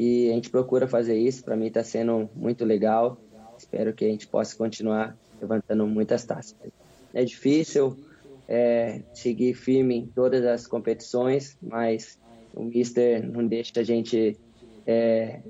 [0.00, 1.44] e a gente procura fazer isso.
[1.44, 3.18] Para mim está sendo muito legal.
[3.58, 6.56] Espero que a gente possa continuar levantando muitas taças.
[7.12, 7.98] É difícil
[8.48, 12.18] é, seguir firme em todas as competições, mas
[12.54, 14.38] o Mister não deixa a gente
[14.86, 15.40] é,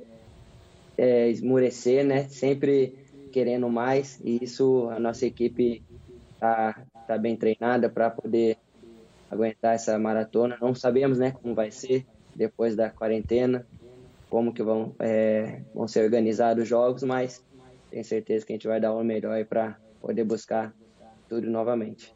[0.99, 2.25] é, esmurecer, né?
[2.25, 2.97] Sempre
[3.31, 5.81] querendo mais e isso a nossa equipe
[6.35, 8.59] está tá bem treinada para poder
[9.31, 10.59] aguentar essa maratona.
[10.61, 13.65] Não sabemos, né, como vai ser depois da quarentena,
[14.31, 17.45] como que vão, é, vão ser organizados os jogos, mas
[17.90, 20.73] tenho certeza que a gente vai dar o melhor para poder buscar
[21.29, 22.14] tudo novamente.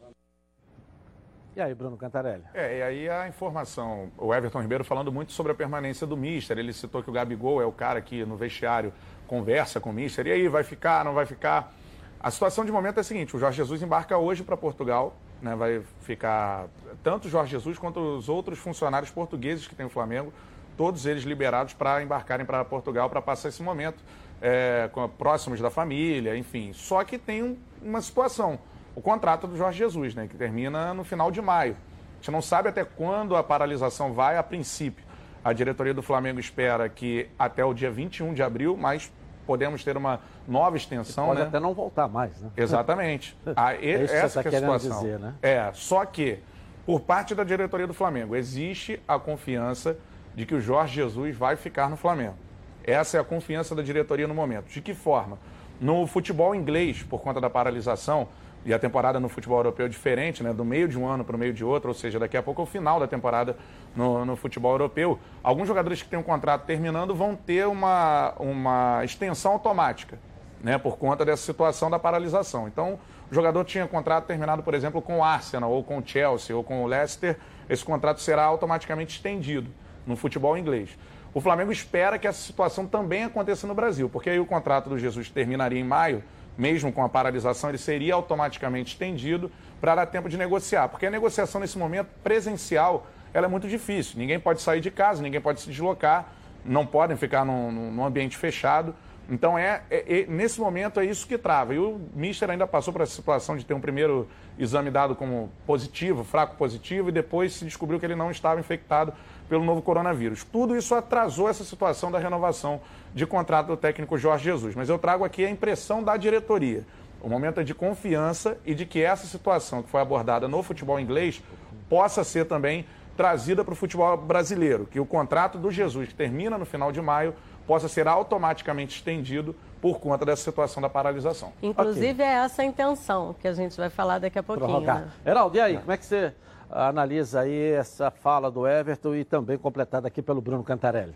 [1.55, 2.43] E aí, Bruno Cantarelli?
[2.53, 6.57] É, e aí a informação, o Everton Ribeiro falando muito sobre a permanência do Mister,
[6.57, 8.91] ele citou que o Gabigol é o cara que no vestiário
[9.27, 11.73] conversa com o Mister, e aí, vai ficar, não vai ficar?
[12.19, 15.55] A situação de momento é a seguinte, o Jorge Jesus embarca hoje para Portugal, né,
[15.55, 16.67] vai ficar
[17.03, 20.33] tanto o Jorge Jesus quanto os outros funcionários portugueses que tem o Flamengo,
[20.77, 24.03] todos eles liberados para embarcarem para Portugal para passar esse momento
[24.41, 26.71] é, próximos da família, enfim.
[26.73, 28.59] Só que tem um, uma situação
[28.95, 31.75] o contrato do Jorge Jesus, né, que termina no final de maio.
[32.13, 35.03] A gente não sabe até quando a paralisação vai, a princípio.
[35.43, 39.11] A diretoria do Flamengo espera que até o dia 21 de abril, mas
[39.45, 41.27] podemos ter uma nova extensão.
[41.27, 41.47] Pode né?
[41.47, 42.49] até não voltar mais, né?
[42.57, 43.37] Exatamente.
[43.55, 45.03] A, é isso essa que, você tá é a situação.
[45.03, 45.33] Dizer, né?
[45.41, 46.39] É, só que,
[46.83, 49.97] por parte da diretoria do Flamengo, existe a confiança
[50.35, 52.35] de que o Jorge Jesus vai ficar no Flamengo.
[52.83, 54.67] Essa é a confiança da diretoria no momento.
[54.67, 55.39] De que forma?
[55.79, 58.27] No futebol inglês, por conta da paralisação,
[58.65, 60.51] e a temporada no futebol europeu é diferente, né?
[60.51, 62.61] Do meio de um ano para o meio de outro, ou seja, daqui a pouco
[62.61, 63.55] é o final da temporada
[63.95, 65.19] no, no futebol europeu.
[65.43, 70.17] Alguns jogadores que têm um contrato terminando vão ter uma, uma extensão automática,
[70.61, 70.79] né?
[70.79, 72.67] Por conta dessa situação da paralisação.
[72.67, 72.99] Então,
[73.31, 76.63] o jogador tinha contrato terminado, por exemplo, com o Arsenal, ou com o Chelsea, ou
[76.63, 77.37] com o Leicester,
[77.69, 79.69] esse contrato será automaticamente estendido
[80.05, 80.89] no futebol inglês.
[81.33, 84.97] O Flamengo espera que essa situação também aconteça no Brasil, porque aí o contrato do
[84.97, 86.23] Jesus terminaria em maio
[86.57, 90.87] mesmo com a paralisação, ele seria automaticamente estendido para dar tempo de negociar.
[90.87, 94.17] Porque a negociação nesse momento presencial ela é muito difícil.
[94.17, 96.31] Ninguém pode sair de casa, ninguém pode se deslocar,
[96.63, 98.95] não podem ficar num, num ambiente fechado.
[99.29, 101.73] Então, é, é, é, nesse momento, é isso que trava.
[101.73, 105.49] E o Mister ainda passou por essa situação de ter um primeiro exame dado como
[105.65, 109.13] positivo, fraco positivo, e depois se descobriu que ele não estava infectado
[109.49, 110.43] pelo novo coronavírus.
[110.43, 112.81] Tudo isso atrasou essa situação da renovação
[113.13, 114.75] de contrato do técnico Jorge Jesus.
[114.75, 116.85] Mas eu trago aqui a impressão da diretoria.
[117.21, 120.99] O momento é de confiança e de que essa situação que foi abordada no futebol
[120.99, 121.41] inglês
[121.89, 122.85] possa ser também
[123.17, 127.01] trazida para o futebol brasileiro, que o contrato do Jesus, que termina no final de
[127.01, 127.33] maio,
[127.65, 131.51] possa ser automaticamente estendido por conta dessa situação da paralisação.
[131.61, 132.25] Inclusive okay.
[132.25, 134.81] é essa a intenção que a gente vai falar daqui a pouquinho.
[134.81, 135.07] Né?
[135.25, 136.33] Heraldo, e aí, como é que você
[136.69, 141.15] analisa aí essa fala do Everton e também completada aqui pelo Bruno Cantarelli.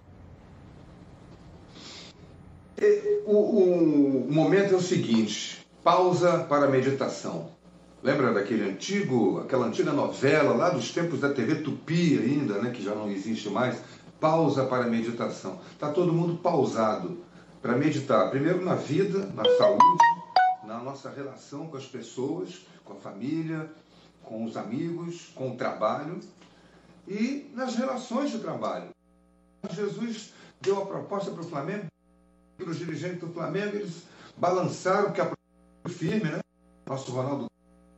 [2.77, 7.57] É, o, o, momento é o seguinte: pausa para a meditação.
[8.01, 12.81] Lembra daquele antigo, aquela antiga novela lá dos tempos da TV Tupi ainda, né, que
[12.81, 13.83] já não existe mais?
[14.19, 15.59] Pausa para a meditação.
[15.71, 17.23] Está todo mundo pausado
[17.61, 18.29] para meditar.
[18.29, 19.83] Primeiro na vida, na saúde,
[20.65, 23.71] na nossa relação com as pessoas, com a família,
[24.23, 26.19] com os amigos, com o trabalho
[27.07, 28.89] e nas relações de trabalho.
[29.71, 31.87] Jesus deu a proposta para o Flamengo,
[32.57, 34.03] para os dirigentes do Flamengo, eles
[34.37, 35.31] balançaram que a
[35.87, 36.39] firme, né?
[36.85, 37.47] Nosso Ronaldo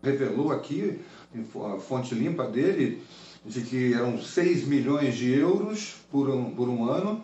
[0.01, 1.03] revelou aqui,
[1.33, 3.03] a fonte limpa dele,
[3.45, 7.23] de que eram 6 milhões de euros por um, por um ano,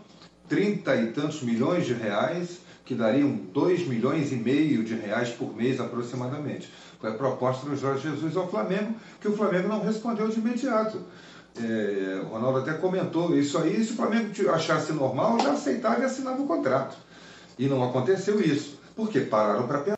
[0.50, 5.54] 30 e tantos milhões de reais, que dariam 2 milhões e meio de reais por
[5.56, 6.72] mês aproximadamente.
[7.00, 11.02] Foi a proposta do Jorge Jesus ao Flamengo, que o Flamengo não respondeu de imediato.
[11.60, 16.06] É, o Ronaldo até comentou isso aí, se o Flamengo achasse normal, já aceitava e
[16.06, 16.98] assinava o contrato.
[17.60, 18.80] E não aconteceu isso.
[18.96, 19.98] Porque pararam para pensar.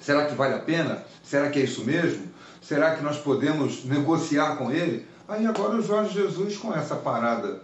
[0.00, 1.02] Será que vale a pena?
[1.22, 2.33] Será que é isso mesmo?
[2.66, 5.06] Será que nós podemos negociar com ele?
[5.28, 7.60] Aí agora o Jorge Jesus, com essa parada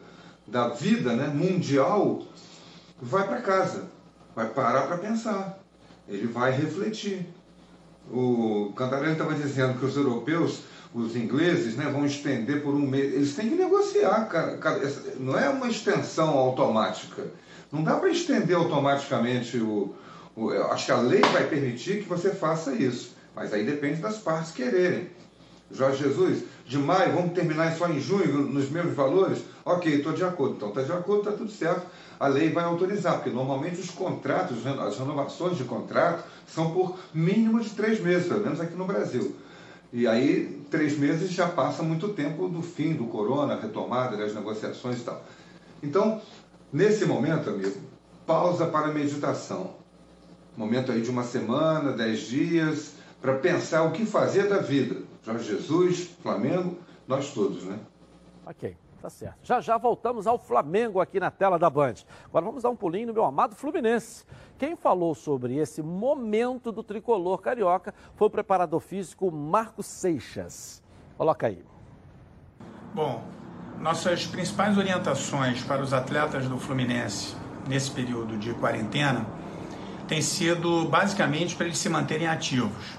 [0.46, 2.22] da vida né, mundial,
[3.00, 3.88] vai para casa,
[4.36, 5.58] vai parar para pensar,
[6.06, 7.26] ele vai refletir.
[8.10, 13.14] O Cantarelli estava dizendo que os europeus, os ingleses, né, vão estender por um mês.
[13.14, 14.58] Eles têm que negociar, cara.
[15.18, 17.26] Não é uma extensão automática.
[17.72, 19.94] Não dá para estender automaticamente o,
[20.36, 20.50] o.
[20.50, 23.18] Acho que a lei vai permitir que você faça isso.
[23.40, 25.09] Mas aí depende das partes quererem.
[25.70, 29.42] Jorge Jesus, de maio, vamos terminar só em junho, nos mesmos valores?
[29.64, 30.57] Ok, estou de acordo.
[30.57, 31.87] Então está de acordo, está tudo certo.
[32.18, 37.59] A lei vai autorizar, porque normalmente os contratos, as renovações de contrato, são por mínimo
[37.61, 39.35] de três meses, pelo menos aqui no Brasil.
[39.90, 44.98] E aí, três meses já passa muito tempo do fim do corona, retomada das negociações
[44.98, 45.24] e tal.
[45.83, 46.20] Então,
[46.70, 47.81] nesse momento, amigo,
[48.26, 49.81] pausa para meditação.
[50.55, 55.02] Momento aí de uma semana, dez dias, para pensar o que fazer da vida.
[55.24, 57.78] Jorge Jesus, Flamengo, nós todos, né?
[58.46, 59.37] Ok, tá certo.
[59.42, 61.94] Já já voltamos ao Flamengo aqui na tela da Band.
[62.26, 64.24] Agora vamos dar um pulinho no meu amado Fluminense.
[64.59, 70.83] Quem falou sobre esse momento do tricolor carioca foi o preparador físico Marcos Seixas.
[71.16, 71.62] Coloca aí.
[72.94, 73.22] Bom,
[73.78, 77.37] nossas principais orientações para os atletas do Fluminense
[77.68, 79.26] nesse período de quarentena
[80.09, 82.98] tem sido basicamente para eles se manterem ativos.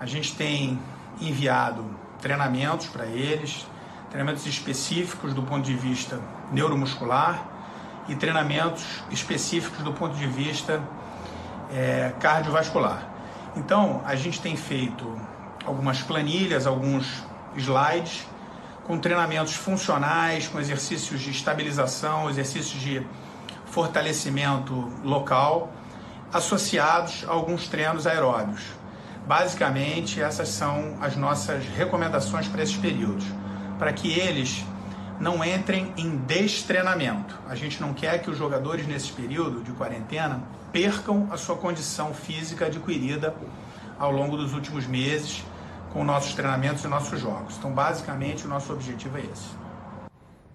[0.00, 0.78] A gente tem
[1.20, 1.84] enviado
[2.20, 3.66] treinamentos para eles,
[4.10, 6.20] treinamentos específicos do ponto de vista
[6.52, 7.46] neuromuscular
[8.08, 10.82] e treinamentos específicos do ponto de vista
[11.72, 13.06] é, cardiovascular.
[13.56, 15.20] Então, a gente tem feito
[15.64, 17.24] algumas planilhas, alguns
[17.56, 18.26] slides
[18.86, 23.06] com treinamentos funcionais, com exercícios de estabilização, exercícios de
[23.66, 25.70] fortalecimento local,
[26.32, 28.62] associados a alguns treinos aeróbios.
[29.28, 33.26] Basicamente, essas são as nossas recomendações para esses períodos,
[33.78, 34.64] para que eles
[35.20, 37.38] não entrem em destreinamento.
[37.46, 40.40] A gente não quer que os jogadores nesse período de quarentena
[40.72, 43.34] percam a sua condição física adquirida
[43.98, 45.44] ao longo dos últimos meses
[45.92, 47.54] com nossos treinamentos e nossos jogos.
[47.58, 49.50] Então, basicamente, o nosso objetivo é esse.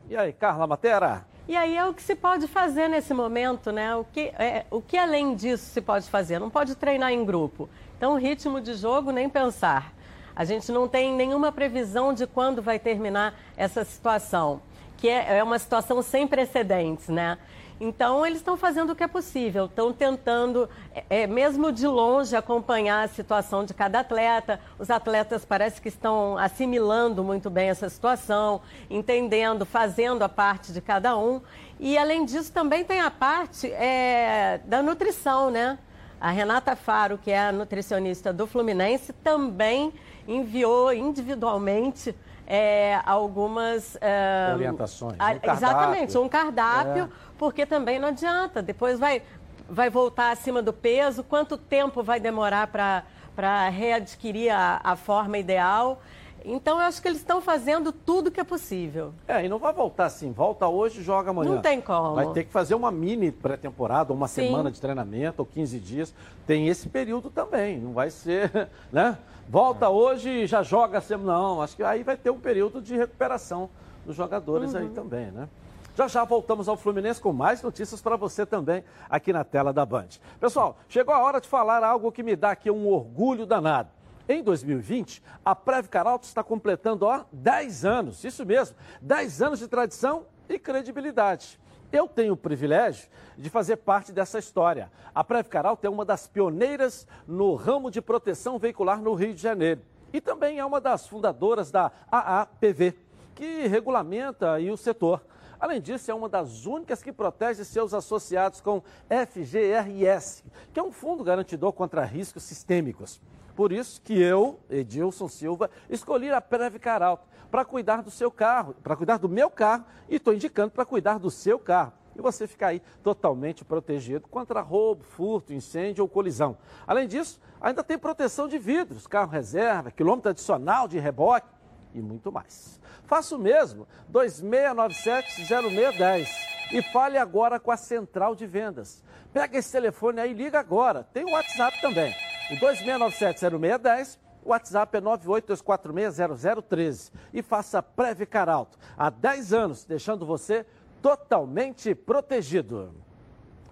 [0.09, 1.23] E aí, Carla Matera?
[1.47, 3.95] E aí é o que se pode fazer nesse momento, né?
[3.95, 6.39] O que, é, o que além disso se pode fazer?
[6.39, 7.69] Não pode treinar em grupo.
[8.03, 9.93] Então, ritmo de jogo, nem pensar.
[10.35, 14.61] A gente não tem nenhuma previsão de quando vai terminar essa situação,
[14.97, 17.37] que é, é uma situação sem precedentes, né?
[17.79, 22.35] Então, eles estão fazendo o que é possível, estão tentando, é, é, mesmo de longe,
[22.35, 24.59] acompanhar a situação de cada atleta.
[24.77, 30.81] Os atletas parece que estão assimilando muito bem essa situação, entendendo, fazendo a parte de
[30.81, 31.39] cada um.
[31.79, 35.79] E, além disso, também tem a parte é, da nutrição, né?
[36.23, 39.91] A Renata Faro, que é a nutricionista do Fluminense, também
[40.25, 42.15] enviou individualmente
[42.47, 45.17] é, algumas é, orientações.
[45.19, 47.09] Um exatamente, um cardápio, é.
[47.37, 48.61] porque também não adianta.
[48.61, 49.21] Depois vai,
[49.67, 51.25] vai voltar acima do peso.
[51.25, 56.01] Quanto tempo vai demorar para readquirir a, a forma ideal?
[56.45, 59.13] Então, eu acho que eles estão fazendo tudo que é possível.
[59.27, 61.55] É, e não vai voltar assim, volta hoje joga amanhã.
[61.55, 62.15] Não tem como.
[62.15, 64.47] Vai ter que fazer uma mini pré-temporada, uma Sim.
[64.47, 66.13] semana de treinamento, ou 15 dias.
[66.45, 69.17] Tem esse período também, não vai ser, né?
[69.47, 71.33] Volta hoje e já joga semana.
[71.33, 73.69] Não, acho que aí vai ter um período de recuperação
[74.05, 74.79] dos jogadores uhum.
[74.81, 75.47] aí também, né?
[75.95, 79.85] Já já voltamos ao Fluminense com mais notícias para você também aqui na tela da
[79.85, 80.07] Band.
[80.39, 83.89] Pessoal, chegou a hora de falar algo que me dá aqui um orgulho danado.
[84.27, 89.67] Em 2020, a Preve Caralto está completando ó, 10 anos, isso mesmo, 10 anos de
[89.67, 91.59] tradição e credibilidade.
[91.91, 94.89] Eu tenho o privilégio de fazer parte dessa história.
[95.13, 99.41] A Preve Caralto é uma das pioneiras no ramo de proteção veicular no Rio de
[99.41, 99.81] Janeiro.
[100.13, 102.95] E também é uma das fundadoras da AAPV,
[103.35, 105.21] que regulamenta o setor.
[105.59, 110.43] Além disso, é uma das únicas que protege seus associados com FGRS,
[110.73, 113.21] que é um fundo garantidor contra riscos sistêmicos.
[113.55, 118.75] Por isso que eu, Edilson Silva, escolhi a Preve Caralto para cuidar do seu carro,
[118.81, 121.93] para cuidar do meu carro e estou indicando para cuidar do seu carro.
[122.15, 126.57] E você ficar aí totalmente protegido contra roubo, furto, incêndio ou colisão.
[126.85, 131.47] Além disso, ainda tem proteção de vidros, carro reserva, quilômetro adicional de reboque
[131.93, 132.79] e muito mais.
[133.05, 136.27] Faça o mesmo, 2697-0610.
[136.71, 139.03] e fale agora com a central de vendas.
[139.31, 141.07] Pega esse telefone aí e liga agora.
[141.13, 142.13] Tem o WhatsApp também.
[142.51, 150.65] O 26970610 o WhatsApp é 982460013 e faça Previcar Alto há 10 anos, deixando você
[151.01, 152.93] totalmente protegido.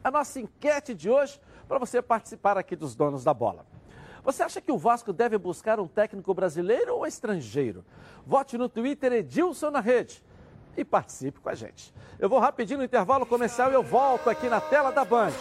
[0.01, 3.65] A nossa enquete de hoje para você participar aqui dos donos da bola.
[4.23, 7.83] Você acha que o Vasco deve buscar um técnico brasileiro ou estrangeiro?
[8.25, 10.23] Vote no Twitter Edilson na rede
[10.75, 11.93] e participe com a gente.
[12.19, 15.31] Eu vou rapidinho no intervalo comercial e eu volto aqui na tela da Band.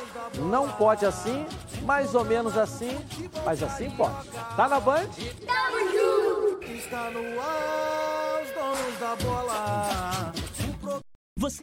[0.51, 1.47] Não pode assim,
[1.83, 2.99] mais ou menos assim,
[3.45, 4.29] mas assim pode.
[4.57, 5.09] Tá na Band?
[5.47, 6.65] Tamo junto!
[6.73, 10.33] Está no ar, os donos da bola.
[11.39, 11.63] Você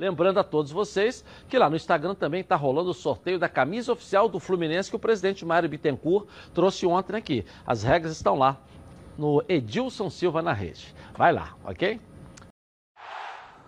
[0.00, 3.92] Lembrando a todos vocês que lá no Instagram também está rolando o sorteio da camisa
[3.92, 7.44] oficial do Fluminense que o presidente Mário Bittencourt trouxe ontem aqui.
[7.66, 8.58] As regras estão lá
[9.18, 10.94] no Edilson Silva na rede.
[11.14, 12.00] Vai lá, ok?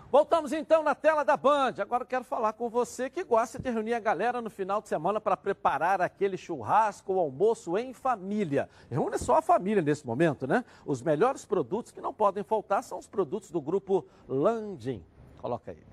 [0.09, 1.75] Voltamos então na tela da Band.
[1.77, 5.21] Agora quero falar com você que gosta de reunir a galera no final de semana
[5.21, 8.67] para preparar aquele churrasco ou almoço em família.
[8.89, 10.65] Reúne só a família nesse momento, né?
[10.83, 15.03] Os melhores produtos que não podem faltar são os produtos do grupo Landim.
[15.39, 15.92] Coloca aí.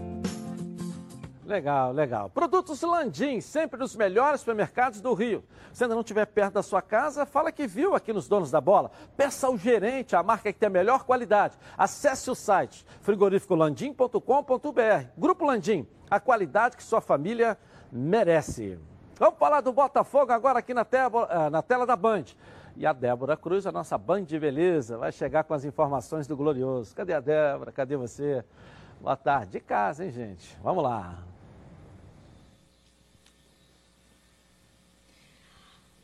[1.51, 2.29] Legal, legal.
[2.29, 5.43] Produtos Landim, sempre nos melhores supermercados do Rio.
[5.73, 8.61] Se ainda não estiver perto da sua casa, fala que viu aqui nos Donos da
[8.61, 8.89] Bola.
[9.17, 11.57] Peça ao gerente a marca que tem a melhor qualidade.
[11.77, 15.07] Acesse o site frigorificolandim.com.br.
[15.17, 17.57] Grupo Landim, a qualidade que sua família
[17.91, 18.79] merece.
[19.19, 22.27] Vamos falar do Botafogo agora aqui na tela, eh, na tela da Band.
[22.77, 26.37] E a Débora Cruz, a nossa Band de Beleza, vai chegar com as informações do
[26.37, 26.95] Glorioso.
[26.95, 27.73] Cadê a Débora?
[27.73, 28.41] Cadê você?
[29.01, 29.51] Boa tarde.
[29.51, 30.57] De casa, hein, gente?
[30.63, 31.30] Vamos lá.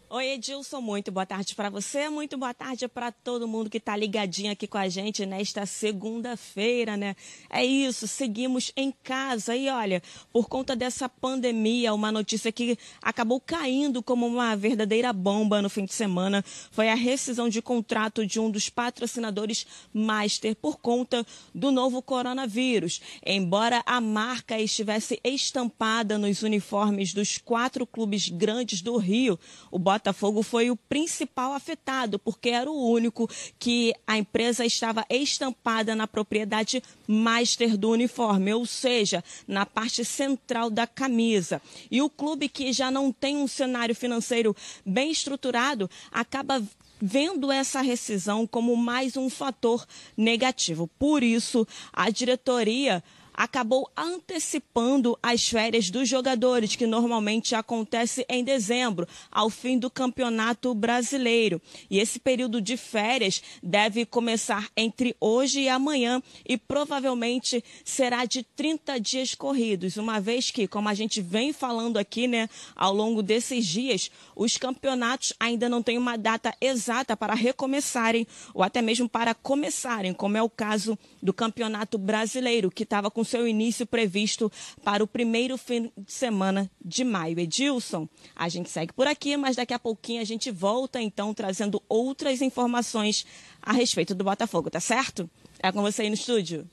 [0.09, 3.93] Oi, Edilson, muito boa tarde para você, muito boa tarde para todo mundo que está
[3.93, 7.13] ligadinho aqui com a gente nesta segunda-feira, né?
[7.49, 10.01] É isso, seguimos em casa e olha,
[10.31, 15.83] por conta dessa pandemia, uma notícia que acabou caindo como uma verdadeira bomba no fim
[15.83, 16.41] de semana
[16.71, 23.01] foi a rescisão de contrato de um dos patrocinadores Master por conta do novo coronavírus.
[23.25, 29.37] Embora a marca estivesse estampada nos uniformes dos quatro clubes grandes do Rio,
[29.69, 35.95] o Botafogo foi o principal afetado, porque era o único que a empresa estava estampada
[35.95, 41.61] na propriedade master do uniforme, ou seja, na parte central da camisa.
[41.89, 46.63] E o clube que já não tem um cenário financeiro bem estruturado acaba
[47.01, 49.85] vendo essa rescisão como mais um fator
[50.15, 50.87] negativo.
[50.99, 53.03] Por isso, a diretoria
[53.37, 60.73] acabou antecipando as férias dos jogadores, que normalmente acontece em dezembro, ao fim do Campeonato
[60.73, 61.61] Brasileiro.
[61.87, 68.41] E esse período de férias deve começar entre hoje e amanhã e provavelmente será de
[68.41, 73.21] 30 dias corridos, uma vez que, como a gente vem falando aqui, né, ao longo
[73.21, 79.07] desses dias, os campeonatos ainda não têm uma data exata para recomeçarem ou até mesmo
[79.07, 84.51] para começarem, como é o caso do Campeonato Brasileiro, que estava com seu início previsto
[84.83, 87.39] para o primeiro fim de semana de maio.
[87.39, 91.81] Edilson, a gente segue por aqui, mas daqui a pouquinho a gente volta então trazendo
[91.87, 93.25] outras informações
[93.61, 95.29] a respeito do Botafogo, tá certo?
[95.59, 96.67] É com você aí no estúdio.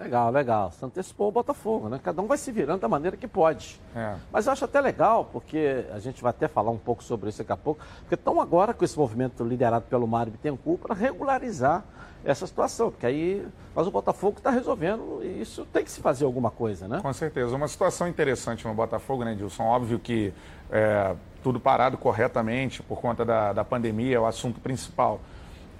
[0.00, 0.70] Legal, legal.
[0.70, 2.00] Você antecipou o Botafogo, né?
[2.02, 3.78] Cada um vai se virando da maneira que pode.
[3.94, 4.14] É.
[4.32, 7.38] Mas eu acho até legal, porque a gente vai até falar um pouco sobre isso
[7.38, 11.84] daqui a pouco, porque estão agora com esse movimento liderado pelo Mário Bittencourt para regularizar
[12.24, 16.24] essa situação, porque aí mas o Botafogo está resolvendo e isso tem que se fazer
[16.24, 17.00] alguma coisa, né?
[17.00, 17.54] Com certeza.
[17.54, 19.64] Uma situação interessante no Botafogo, né, Dilson?
[19.64, 20.32] Óbvio que
[20.70, 25.20] é, tudo parado corretamente por conta da, da pandemia é o assunto principal.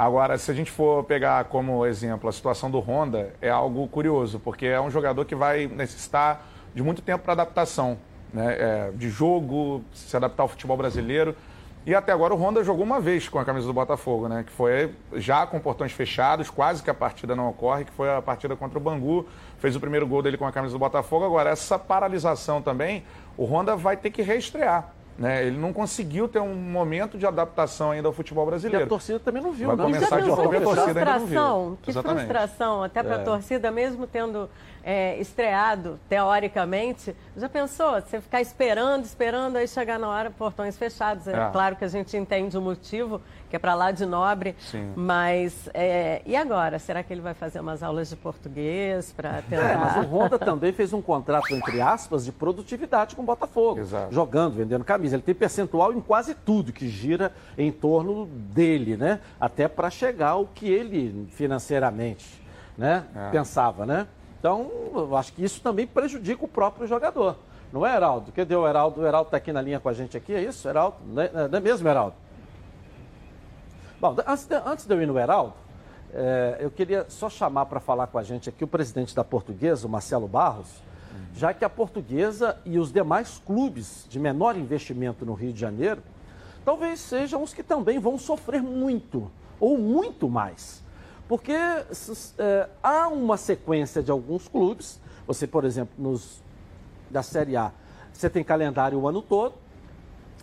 [0.00, 4.40] Agora, se a gente for pegar como exemplo a situação do Honda, é algo curioso,
[4.40, 6.42] porque é um jogador que vai necessitar
[6.74, 7.98] de muito tempo para adaptação,
[8.32, 8.56] né?
[8.58, 11.36] É, de jogo, se adaptar ao futebol brasileiro.
[11.84, 14.42] E até agora o Honda jogou uma vez com a camisa do Botafogo, né?
[14.42, 18.22] Que foi já com portões fechados, quase que a partida não ocorre, que foi a
[18.22, 19.26] partida contra o Bangu.
[19.58, 21.26] Fez o primeiro gol dele com a camisa do Botafogo.
[21.26, 23.04] Agora, essa paralisação também,
[23.36, 24.94] o Honda vai ter que reestrear.
[25.20, 25.46] Né?
[25.46, 28.84] Ele não conseguiu ter um momento de adaptação ainda ao futebol brasileiro.
[28.84, 29.82] E a torcida também não viu, Vai né?
[29.84, 31.78] começar de novo a torcida ainda não viu.
[31.82, 32.20] Que Exatamente.
[32.20, 33.22] frustração, até para a é.
[33.22, 34.48] torcida, mesmo tendo
[34.82, 38.00] é, estreado, teoricamente, já pensou?
[38.00, 41.26] Você ficar esperando, esperando, aí chegar na hora, portões fechados.
[41.28, 41.50] É, é.
[41.50, 44.92] claro que a gente entende o motivo, que é para lá de nobre, Sim.
[44.96, 46.78] mas é, e agora?
[46.78, 49.78] Será que ele vai fazer umas aulas de português para é, tentar...
[49.78, 53.80] mas o Honda também fez um contrato, entre aspas, de produtividade com o Botafogo.
[53.80, 54.14] Exato.
[54.14, 55.16] Jogando, vendendo camisa.
[55.16, 59.20] Ele tem percentual em quase tudo que gira em torno dele, né?
[59.40, 62.40] Até para chegar ao que ele financeiramente
[62.80, 63.04] né?
[63.14, 63.30] É.
[63.30, 64.06] pensava, né?
[64.40, 67.36] Então, eu acho que isso também prejudica o próprio jogador.
[67.70, 68.32] Não é, Heraldo?
[68.32, 69.02] Cadê o Heraldo?
[69.02, 70.96] O Heraldo está aqui na linha com a gente aqui, é isso, Heraldo?
[71.06, 72.16] Não é, não é mesmo, Heraldo?
[74.00, 75.52] Bom, antes de, antes de eu ir no Heraldo,
[76.14, 79.86] é, eu queria só chamar para falar com a gente aqui o presidente da Portuguesa,
[79.86, 80.82] o Marcelo Barros,
[81.34, 86.02] já que a Portuguesa e os demais clubes de menor investimento no Rio de Janeiro,
[86.64, 89.30] talvez sejam os que também vão sofrer muito,
[89.60, 90.82] ou muito mais
[91.30, 96.42] porque é, há uma sequência de alguns clubes, você, por exemplo, nos
[97.08, 97.70] da Série A,
[98.12, 99.54] você tem calendário o ano todo,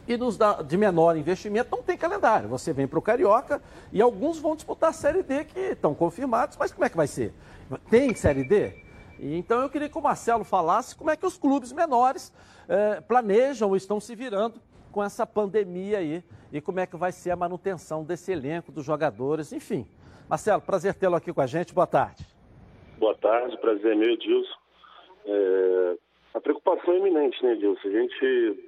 [0.08, 2.48] e nos da, de menor investimento não tem calendário.
[2.48, 3.62] Você vem para o Carioca
[3.92, 7.08] e alguns vão disputar a Série D que estão confirmados, mas como é que vai
[7.08, 7.34] ser?
[7.90, 8.82] Tem Série D?
[9.20, 12.32] Então eu queria que o Marcelo falasse como é que os clubes menores
[12.66, 17.12] é, planejam ou estão se virando com essa pandemia aí e como é que vai
[17.12, 19.86] ser a manutenção desse elenco, dos jogadores, enfim.
[20.30, 21.74] Marcelo, prazer tê-lo aqui com a gente.
[21.74, 22.26] Boa tarde.
[22.98, 24.58] Boa tarde, prazer é meu, Edilson.
[25.26, 25.98] É...
[26.34, 27.88] A preocupação é iminente, né, Edilson?
[27.88, 28.64] A gente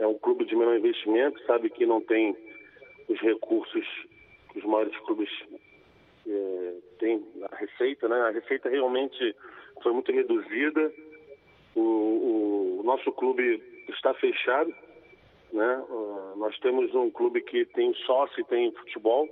[0.00, 2.36] é um clube de menor investimento, sabe que não tem
[3.08, 3.86] os recursos
[4.52, 5.30] que os maiores clubes
[6.26, 8.16] é, têm a receita, né?
[8.22, 9.36] A receita realmente
[9.82, 10.92] foi muito reduzida.
[11.76, 14.74] O, o nosso clube está fechado,
[15.52, 15.84] né?
[15.88, 19.28] Uh, nós temos um clube que tem sócio e tem futebol.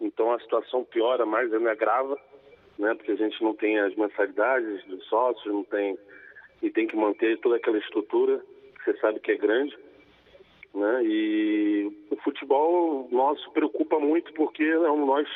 [0.00, 2.18] Então a situação piora mais, ainda agrava,
[2.78, 2.94] né?
[2.94, 5.98] Porque a gente não tem as mensalidades dos sócios, não tem
[6.62, 8.40] e tem que manter toda aquela estrutura
[8.76, 9.76] que você sabe que é grande.
[10.74, 11.04] Né?
[11.04, 15.28] E o futebol nosso preocupa muito porque nós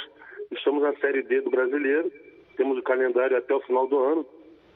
[0.52, 2.10] estamos na Série D do brasileiro,
[2.56, 4.26] temos o calendário até o final do ano,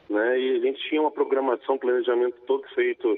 [0.08, 0.38] né?
[0.38, 3.16] e a gente tinha uma programação, planejamento todo feito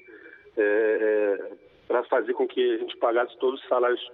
[0.56, 1.52] é, é,
[1.88, 4.12] para fazer com que a gente pagasse todos os salários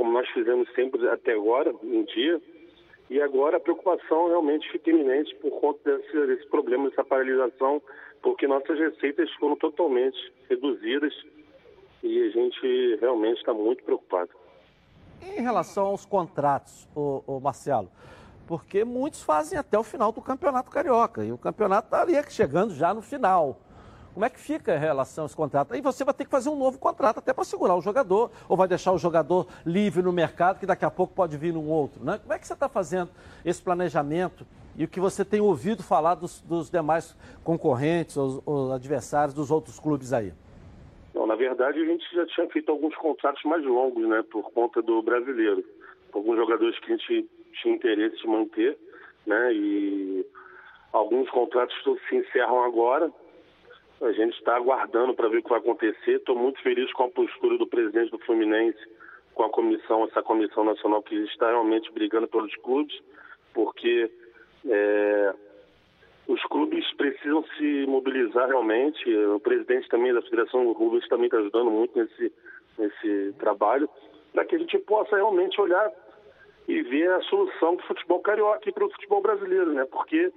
[0.00, 2.40] como nós fizemos sempre até agora, em dia.
[3.10, 7.82] E agora a preocupação realmente fica iminente por conta desse, desse problema, dessa paralisação,
[8.22, 10.16] porque nossas receitas foram totalmente
[10.48, 11.12] reduzidas
[12.02, 14.30] e a gente realmente está muito preocupado.
[15.20, 17.90] Em relação aos contratos, o, Marcelo,
[18.46, 22.94] porque muitos fazem até o final do Campeonato Carioca e o campeonato estaria chegando já
[22.94, 23.60] no final.
[24.12, 25.72] Como é que fica em relação a esse contrato?
[25.72, 28.56] Aí você vai ter que fazer um novo contrato até para segurar o jogador, ou
[28.56, 32.04] vai deixar o jogador livre no mercado, que daqui a pouco pode vir um outro.
[32.04, 32.18] Né?
[32.18, 33.10] Como é que você está fazendo
[33.44, 34.44] esse planejamento
[34.76, 39.50] e o que você tem ouvido falar dos, dos demais concorrentes, os, os adversários dos
[39.50, 40.32] outros clubes aí?
[41.14, 45.00] Na verdade, a gente já tinha feito alguns contratos mais longos, né, por conta do
[45.00, 45.64] brasileiro.
[46.12, 47.30] Alguns jogadores que a gente
[47.62, 48.76] tinha interesse de manter,
[49.24, 50.26] né, e
[50.92, 51.72] alguns contratos
[52.08, 53.12] se encerram agora.
[54.00, 56.16] A gente está aguardando para ver o que vai acontecer.
[56.16, 58.78] Estou muito feliz com a postura do presidente do Fluminense,
[59.34, 62.98] com a comissão, essa comissão nacional que está realmente brigando pelos clubes,
[63.52, 64.10] porque
[64.66, 65.34] é,
[66.26, 69.14] os clubes precisam se mobilizar realmente.
[69.16, 72.32] O presidente também da Federação do Rubens também está ajudando muito nesse,
[72.78, 73.88] nesse trabalho,
[74.32, 75.92] para que a gente possa realmente olhar
[76.66, 79.84] e ver a solução para o futebol carioca e para o futebol brasileiro, né?
[79.90, 80.32] Porque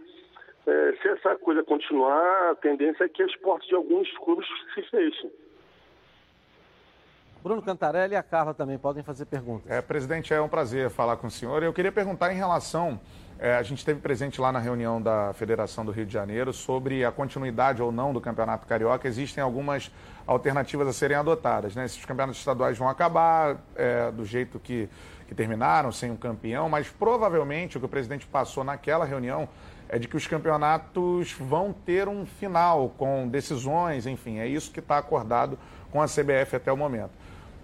[0.65, 4.81] é, se essa coisa continuar, a tendência é que as portas de alguns clubes se
[4.89, 5.31] fechem.
[7.41, 9.69] Bruno Cantarelli e a Carla também podem fazer perguntas.
[9.69, 11.61] É, presidente, é um prazer falar com o senhor.
[11.61, 12.99] Eu queria perguntar em relação
[13.43, 17.03] é, a gente esteve presente lá na reunião da Federação do Rio de Janeiro sobre
[17.03, 19.05] a continuidade ou não do Campeonato Carioca.
[19.05, 19.91] Existem algumas
[20.25, 21.75] alternativas a serem adotadas.
[21.75, 21.83] Né?
[21.83, 24.87] Esses campeonatos estaduais vão acabar é, do jeito que,
[25.27, 29.49] que terminaram, sem um campeão, mas provavelmente o que o presidente passou naquela reunião
[29.93, 34.79] é de que os campeonatos vão ter um final com decisões, enfim, é isso que
[34.79, 35.55] está acordado
[35.91, 37.11] com a CBF até o momento.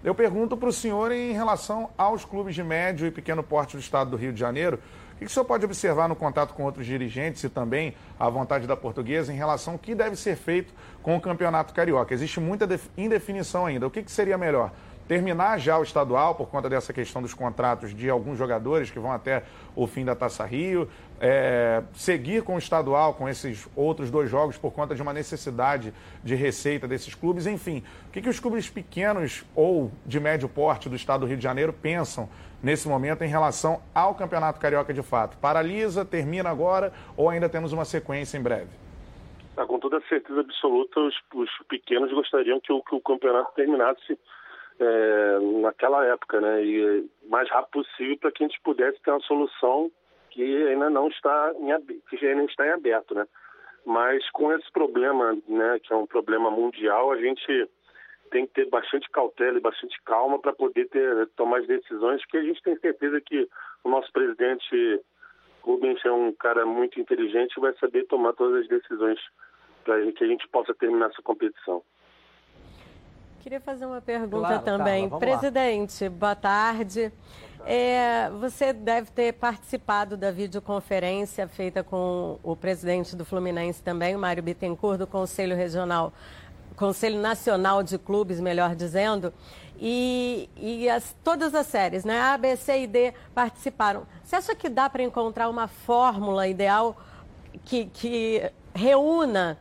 [0.04, 3.80] Eu pergunto para o senhor em relação aos clubes de médio e pequeno porte do
[3.80, 4.78] estado do Rio de Janeiro,
[5.16, 8.64] o que o senhor pode observar no contato com outros dirigentes e também à vontade
[8.64, 10.72] da portuguesa em relação ao que deve ser feito
[11.02, 12.14] com o Campeonato Carioca?
[12.14, 13.88] Existe muita indefinição ainda.
[13.88, 14.70] O que, que seria melhor?
[15.10, 19.10] Terminar já o estadual por conta dessa questão dos contratos de alguns jogadores que vão
[19.10, 19.42] até
[19.74, 20.88] o fim da Taça Rio,
[21.20, 25.92] é, seguir com o estadual, com esses outros dois jogos por conta de uma necessidade
[26.22, 30.88] de receita desses clubes, enfim, o que, que os clubes pequenos ou de médio porte
[30.88, 32.28] do estado do Rio de Janeiro pensam
[32.62, 35.36] nesse momento em relação ao Campeonato Carioca de fato?
[35.38, 38.70] Paralisa, termina agora ou ainda temos uma sequência em breve?
[39.56, 44.16] Ah, com toda certeza absoluta, os, os pequenos gostariam que o, que o campeonato terminasse
[44.80, 46.64] é, naquela época, né?
[46.64, 49.90] E mais rápido possível para que a gente pudesse ter uma solução
[50.30, 53.26] que ainda não está em que ainda está em aberto, né?
[53.84, 57.68] Mas com esse problema, né, que é um problema mundial, a gente
[58.30, 62.36] tem que ter bastante cautela e bastante calma para poder ter, tomar as decisões, que
[62.36, 63.48] a gente tem certeza que
[63.82, 65.00] o nosso presidente
[65.62, 69.18] Rubens é um cara muito inteligente e vai saber tomar todas as decisões
[69.84, 71.82] para que a gente possa terminar essa competição.
[73.40, 75.08] Queria fazer uma pergunta claro, também.
[75.08, 76.10] Presidente, lá.
[76.10, 77.10] boa tarde.
[77.64, 84.18] É, você deve ter participado da videoconferência feita com o presidente do Fluminense também, o
[84.18, 86.12] Mário Bittencourt, do Conselho Regional,
[86.76, 89.32] Conselho Nacional de Clubes, melhor dizendo,
[89.78, 92.20] e, e as, todas as séries, né?
[92.20, 94.06] A, B, C e D participaram.
[94.22, 96.94] Você acha que dá para encontrar uma fórmula ideal
[97.64, 99.58] que, que reúna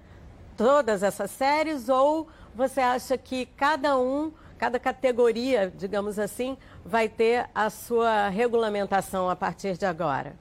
[0.57, 7.49] todas essas séries ou você acha que cada um, cada categoria, digamos assim, vai ter
[7.53, 10.33] a sua regulamentação a partir de agora?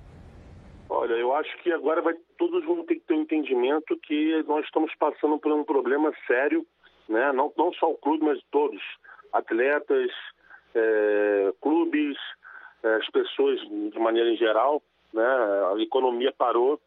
[0.89, 4.65] Olha, eu acho que agora vai, todos vão ter que ter um entendimento que nós
[4.65, 6.67] estamos passando por um problema sério,
[7.09, 7.31] né?
[7.33, 8.81] não, não só o clube, mas todos,
[9.33, 10.11] atletas,
[10.75, 12.17] é, clubes,
[12.83, 14.83] é, as pessoas de maneira em geral,
[15.13, 15.23] né?
[15.23, 16.81] a economia parou,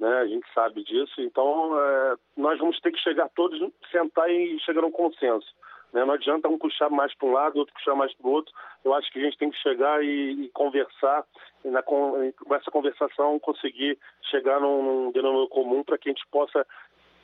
[0.00, 0.18] né?
[0.18, 1.20] A gente sabe disso.
[1.20, 3.60] Então, é, nós vamos ter que chegar todos,
[3.92, 5.46] sentar e chegar a um consenso.
[5.92, 6.04] Né?
[6.04, 8.52] Não adianta um puxar mais para um lado, outro puxar mais para o outro.
[8.82, 11.24] Eu acho que a gente tem que chegar e, e conversar,
[11.64, 13.98] e na, com, essa conversação conseguir
[14.30, 16.66] chegar num, num denominador comum para que a gente possa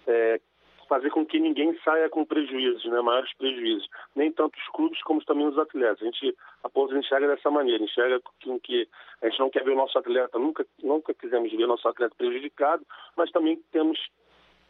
[0.07, 0.41] é,
[0.89, 3.89] fazer com que ninguém saia com prejuízos, né, maiores prejuízos.
[4.15, 6.03] Nem tanto os clubes como também os atletas.
[6.03, 8.89] A gente, a Pouso enxerga dessa maneira, enxerga que, que
[9.23, 12.15] a gente não quer ver o nosso atleta, nunca, nunca quisemos ver o nosso atleta
[12.17, 12.85] prejudicado,
[13.17, 13.99] mas também temos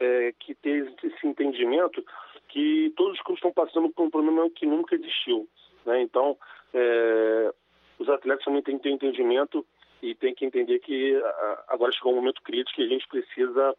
[0.00, 2.04] é, que ter esse entendimento
[2.48, 5.48] que todos os clubes estão passando por um problema que nunca existiu.
[5.84, 6.02] Né?
[6.02, 6.36] Então,
[6.72, 7.52] é,
[7.98, 9.64] os atletas também têm que ter entendimento
[10.02, 11.20] e têm que entender que
[11.68, 13.74] agora chegou um momento crítico que a gente precisa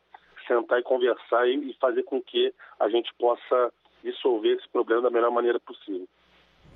[0.47, 3.71] sentar e conversar e fazer com que a gente possa
[4.03, 6.07] dissolver esse problema da melhor maneira possível.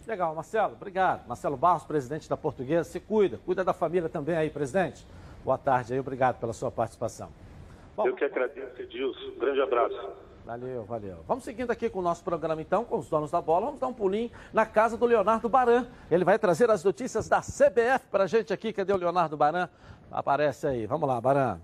[0.07, 1.28] Legal, Marcelo, obrigado.
[1.28, 5.05] Marcelo Barros, presidente da Portuguesa, se cuida, cuida da família também aí, presidente.
[5.43, 7.30] Boa tarde aí, obrigado pela sua participação.
[7.95, 9.32] Bom, Eu que agradeço, Edilson.
[9.39, 10.09] grande abraço.
[10.43, 11.17] Valeu, valeu.
[11.28, 13.67] Vamos seguindo aqui com o nosso programa então, com os donos da bola.
[13.67, 15.86] Vamos dar um pulinho na casa do Leonardo Baran.
[16.09, 18.74] Ele vai trazer as notícias da CBF para a gente aqui.
[18.74, 19.69] Cadê o Leonardo Baran?
[20.11, 20.88] Aparece aí.
[20.88, 21.59] Vamos lá, Baran.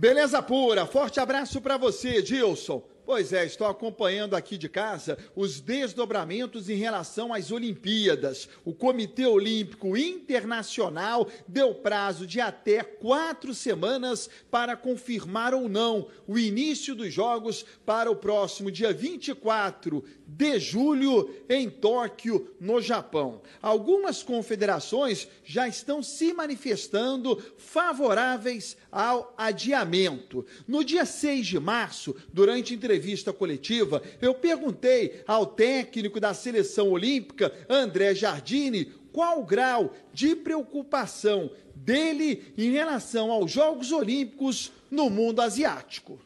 [0.00, 0.86] Beleza pura.
[0.86, 2.82] Forte abraço para você, Edilson.
[3.10, 8.48] Pois é, estou acompanhando aqui de casa os desdobramentos em relação às Olimpíadas.
[8.64, 16.38] O Comitê Olímpico Internacional deu prazo de até quatro semanas para confirmar ou não o
[16.38, 23.42] início dos Jogos para o próximo dia 24 de julho em Tóquio, no Japão.
[23.60, 30.46] Algumas confederações já estão se manifestando favoráveis ao adiamento.
[30.68, 32.99] No dia 6 de março, durante entrevista
[33.32, 41.50] coletiva, eu perguntei ao técnico da seleção olímpica, André Jardini, qual o grau de preocupação
[41.74, 46.18] dele em relação aos Jogos Olímpicos no mundo asiático.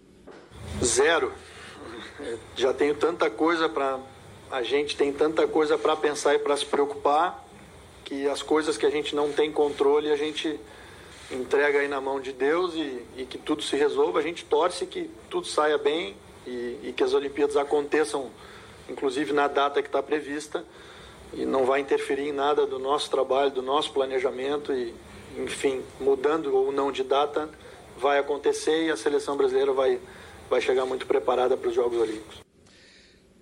[0.83, 1.33] Zero
[2.57, 3.99] já tenho tanta coisa para
[4.51, 7.45] a gente tem tanta coisa para pensar e para se preocupar
[8.05, 10.61] que as coisas que a gente não tem controle a gente
[11.31, 14.19] entrega aí na mão de Deus e, e que tudo se resolva.
[14.19, 16.15] A gente torce que tudo saia bem
[16.47, 18.31] e, e que as Olimpíadas aconteçam,
[18.89, 20.65] inclusive na data que está prevista
[21.33, 24.95] e não vai interferir em nada do nosso trabalho, do nosso planejamento e,
[25.37, 27.49] enfim, mudando ou não de data,
[27.99, 30.01] vai acontecer e a seleção brasileira vai
[30.49, 32.44] vai chegar muito preparada para os Jogos Olímpicos.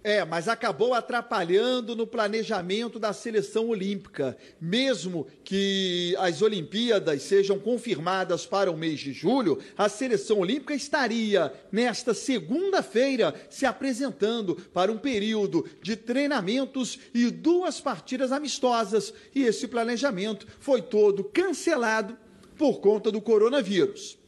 [0.05, 4.36] É, mas acabou atrapalhando no planejamento da seleção olímpica.
[4.61, 11.53] Mesmo que as Olimpíadas sejam confirmadas para o mês de julho, a seleção olímpica estaria,
[11.70, 19.14] nesta segunda-feira, se apresentando para um período de treinamentos e duas partidas amistosas.
[19.32, 22.16] E esse planejamento foi todo cancelado
[22.59, 24.18] por conta do coronavírus.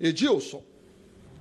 [0.00, 0.67] Edilson.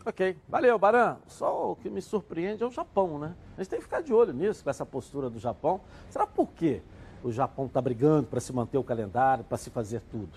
[0.07, 1.17] Ok, valeu, Baran.
[1.27, 3.35] Só o que me surpreende é o Japão, né?
[3.57, 5.81] A gente tem que ficar de olho nisso, com essa postura do Japão.
[6.09, 6.81] Será por quê
[7.21, 10.29] o Japão está brigando para se manter o calendário, para se fazer tudo?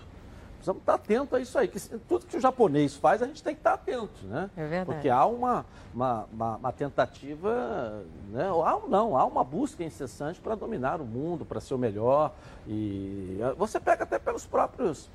[0.55, 1.69] Precisamos estar atento a isso aí.
[1.69, 4.49] Que tudo que o japonês faz, a gente tem que estar atento, né?
[4.57, 4.85] É verdade.
[4.85, 8.43] Porque há uma, uma, uma, uma tentativa, né?
[8.43, 12.33] há, não, há uma busca incessante para dominar o mundo, para ser o melhor.
[12.67, 15.09] E você pega até pelos próprios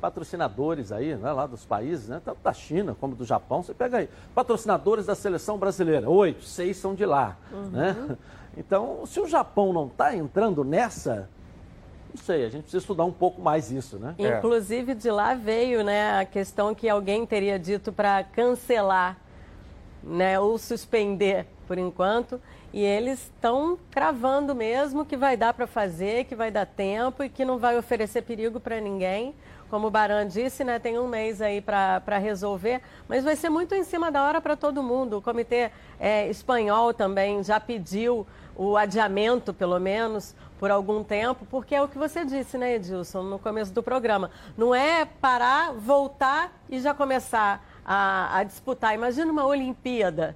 [0.00, 3.62] patrocinadores aí, né, lá dos países, né, tanto da China como do Japão.
[3.62, 7.36] Você pega aí, patrocinadores da seleção brasileira, oito, seis são de lá.
[7.52, 7.70] Uhum.
[7.70, 8.16] Né?
[8.56, 11.28] Então, se o Japão não está entrando nessa,
[12.12, 14.16] não sei, a gente precisa estudar um pouco mais isso, né?
[14.18, 19.16] Inclusive de lá veio né, a questão que alguém teria dito para cancelar
[20.02, 22.40] né, ou suspender por enquanto.
[22.72, 27.28] E eles estão cravando mesmo que vai dar para fazer, que vai dar tempo e
[27.28, 29.34] que não vai oferecer perigo para ninguém.
[29.70, 33.74] Como o Baran disse, né, tem um mês aí para resolver, mas vai ser muito
[33.74, 35.18] em cima da hora para todo mundo.
[35.18, 41.74] O Comitê é, Espanhol também já pediu o adiamento, pelo menos, por algum tempo, porque
[41.74, 44.30] é o que você disse, né, Edilson, no começo do programa.
[44.56, 48.94] Não é parar, voltar e já começar a, a disputar.
[48.94, 50.34] Imagina uma Olimpíada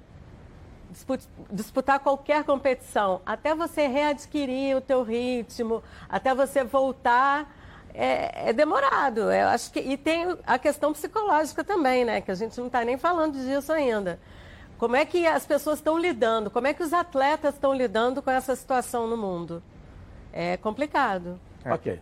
[1.50, 7.50] disputar qualquer competição, até você readquirir o teu ritmo, até você voltar
[7.94, 9.20] é, é, demorado.
[9.32, 12.20] Eu acho que, e tem a questão psicológica também, né?
[12.20, 14.18] Que a gente não está nem falando disso ainda.
[14.78, 16.50] Como é que as pessoas estão lidando?
[16.50, 19.62] Como é que os atletas estão lidando com essa situação no mundo?
[20.32, 21.38] É complicado.
[21.64, 21.72] É.
[21.72, 22.00] Ok.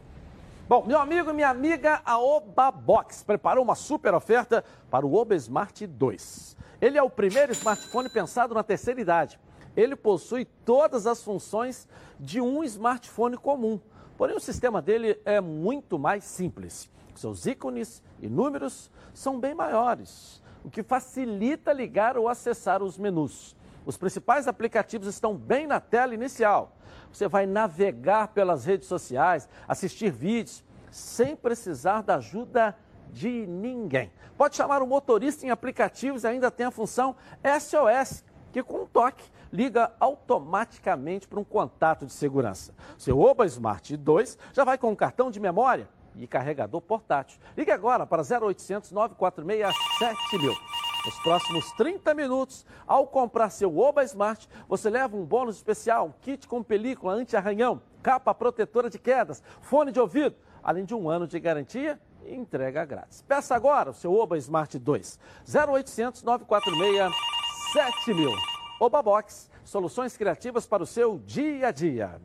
[0.69, 5.15] Bom, meu amigo e minha amiga, a Oba Box preparou uma super oferta para o
[5.15, 6.57] Oba Smart 2.
[6.81, 9.39] Ele é o primeiro smartphone pensado na terceira idade.
[9.77, 11.89] Ele possui todas as funções
[12.19, 13.81] de um smartphone comum
[14.21, 16.91] Porém, o sistema dele é muito mais simples.
[17.15, 23.57] Seus ícones e números são bem maiores, o que facilita ligar ou acessar os menus.
[23.87, 26.77] Os principais aplicativos estão bem na tela inicial.
[27.11, 32.77] Você vai navegar pelas redes sociais, assistir vídeos, sem precisar da ajuda
[33.11, 34.13] de ninguém.
[34.37, 37.17] Pode chamar o motorista em aplicativos e ainda tem a função
[37.59, 42.75] SOS, que com um toque liga automaticamente para um contato de segurança.
[42.97, 47.41] Seu Oba Smart 2 já vai com um cartão de memória e carregador portátil.
[47.57, 50.55] Ligue agora para 0800 946 7000.
[51.05, 56.47] Nos próximos 30 minutos, ao comprar seu Oba Smart, você leva um bônus especial, kit
[56.47, 61.41] com película anti-arranhão, capa protetora de quedas, fone de ouvido, além de um ano de
[61.41, 63.23] garantia e entrega grátis.
[63.23, 67.15] Peça agora o seu Oba Smart 2, 0800 946
[67.73, 68.60] 7000.
[68.81, 72.19] Oba Box, soluções criativas para o seu dia a dia.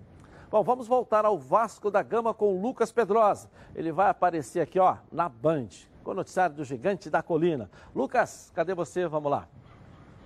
[0.49, 3.51] Bom, vamos voltar ao Vasco da Gama com o Lucas Pedrosa.
[3.75, 5.67] Ele vai aparecer aqui, ó, na Band
[6.01, 7.69] com o noticiário do Gigante da Colina.
[7.93, 9.05] Lucas, cadê você?
[9.05, 9.49] Vamos lá.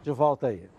[0.04, 0.70] De volta aí.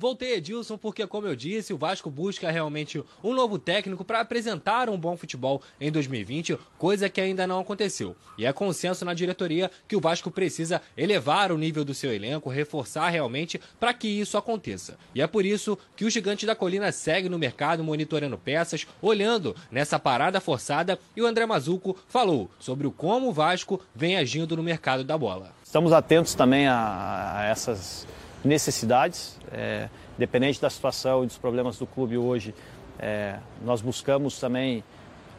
[0.00, 4.88] Voltei, Edilson, porque, como eu disse, o Vasco busca realmente um novo técnico para apresentar
[4.88, 8.16] um bom futebol em 2020, coisa que ainda não aconteceu.
[8.38, 12.48] E é consenso na diretoria que o Vasco precisa elevar o nível do seu elenco,
[12.48, 14.96] reforçar realmente para que isso aconteça.
[15.14, 19.54] E é por isso que o Gigante da Colina segue no mercado monitorando peças, olhando
[19.70, 24.56] nessa parada forçada e o André Mazuco falou sobre o como o Vasco vem agindo
[24.56, 25.52] no mercado da bola.
[25.62, 28.06] Estamos atentos também a, a essas
[28.44, 29.38] necessidades.
[29.52, 29.88] É,
[30.18, 32.54] dependente da situação e dos problemas do clube hoje,
[32.98, 34.84] é, nós buscamos também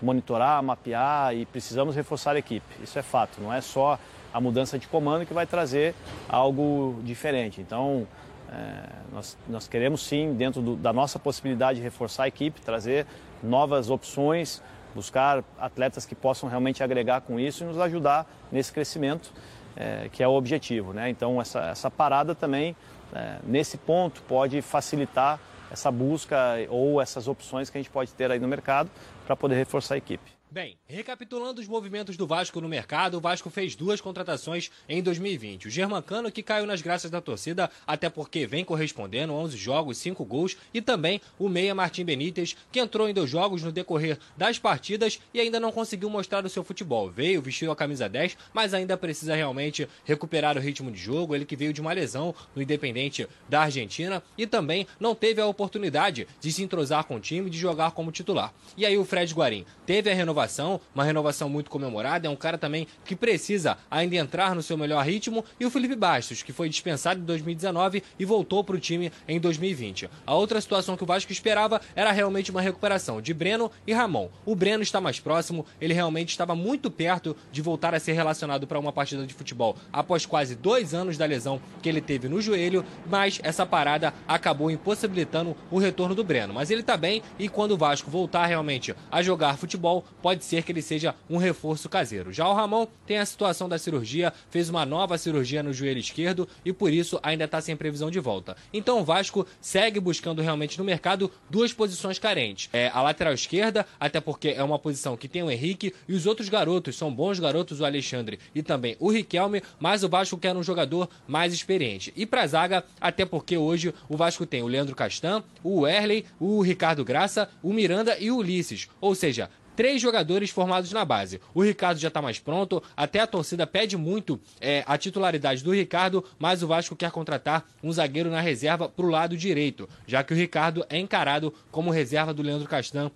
[0.01, 2.65] monitorar, mapear e precisamos reforçar a equipe.
[2.81, 3.99] Isso é fato, não é só
[4.33, 5.93] a mudança de comando que vai trazer
[6.27, 7.61] algo diferente.
[7.61, 8.07] Então,
[8.51, 13.05] é, nós, nós, queremos sim, dentro do, da nossa possibilidade de reforçar a equipe, trazer
[13.43, 14.61] novas opções,
[14.95, 19.31] buscar atletas que possam realmente agregar com isso e nos ajudar nesse crescimento
[19.75, 20.93] é, que é o objetivo.
[20.93, 21.09] Né?
[21.09, 22.75] Então, essa, essa parada também,
[23.13, 25.39] é, nesse ponto, pode facilitar
[25.71, 26.37] essa busca
[26.69, 28.89] ou essas opções que a gente pode ter aí no mercado
[29.25, 30.40] para poder reforçar a equipe.
[30.53, 35.69] Bem, recapitulando os movimentos do Vasco no mercado, o Vasco fez duas contratações em 2020.
[35.69, 40.25] O Germancano, que caiu nas graças da torcida, até porque vem correspondendo 11 jogos, 5
[40.25, 44.59] gols, e também o Meia Martim Benítez, que entrou em dois jogos no decorrer das
[44.59, 47.09] partidas e ainda não conseguiu mostrar o seu futebol.
[47.09, 51.33] Veio, vestiu a camisa 10, mas ainda precisa realmente recuperar o ritmo de jogo.
[51.33, 55.47] Ele que veio de uma lesão no Independente da Argentina e também não teve a
[55.47, 58.53] oportunidade de se entrosar com o time, de jogar como titular.
[58.75, 62.27] E aí o Fred Guarim teve a renovação renovação, uma renovação muito comemorada.
[62.27, 65.43] É um cara também que precisa ainda entrar no seu melhor ritmo.
[65.59, 69.39] E o Felipe Bastos, que foi dispensado em 2019 e voltou para o time em
[69.39, 70.09] 2020.
[70.25, 74.29] A outra situação que o Vasco esperava era realmente uma recuperação de Breno e Ramon.
[74.45, 78.67] O Breno está mais próximo, ele realmente estava muito perto de voltar a ser relacionado
[78.67, 82.41] para uma partida de futebol após quase dois anos da lesão que ele teve no
[82.41, 86.53] joelho, mas essa parada acabou impossibilitando o retorno do Breno.
[86.53, 90.45] Mas ele está bem e quando o Vasco voltar realmente a jogar futebol, pode pode
[90.45, 92.31] ser que ele seja um reforço caseiro.
[92.31, 96.47] Já o Ramon tem a situação da cirurgia, fez uma nova cirurgia no joelho esquerdo
[96.63, 98.55] e por isso ainda está sem previsão de volta.
[98.73, 102.69] Então o Vasco segue buscando realmente no mercado duas posições carentes.
[102.71, 106.25] É a lateral esquerda, até porque é uma posição que tem o Henrique e os
[106.25, 110.55] outros garotos são bons garotos, o Alexandre e também o Riquelme, mas o Vasco quer
[110.55, 112.13] um jogador mais experiente.
[112.15, 116.61] E para zaga, até porque hoje o Vasco tem o Leandro Castan, o Erley, o
[116.61, 118.87] Ricardo Graça, o Miranda e o Ulisses.
[119.01, 121.41] Ou seja, três jogadores formados na base.
[121.53, 125.71] O Ricardo já está mais pronto, até a torcida pede muito é, a titularidade do
[125.71, 130.23] Ricardo, mas o Vasco quer contratar um zagueiro na reserva para o lado direito, já
[130.23, 133.11] que o Ricardo é encarado como reserva do Leandro Castan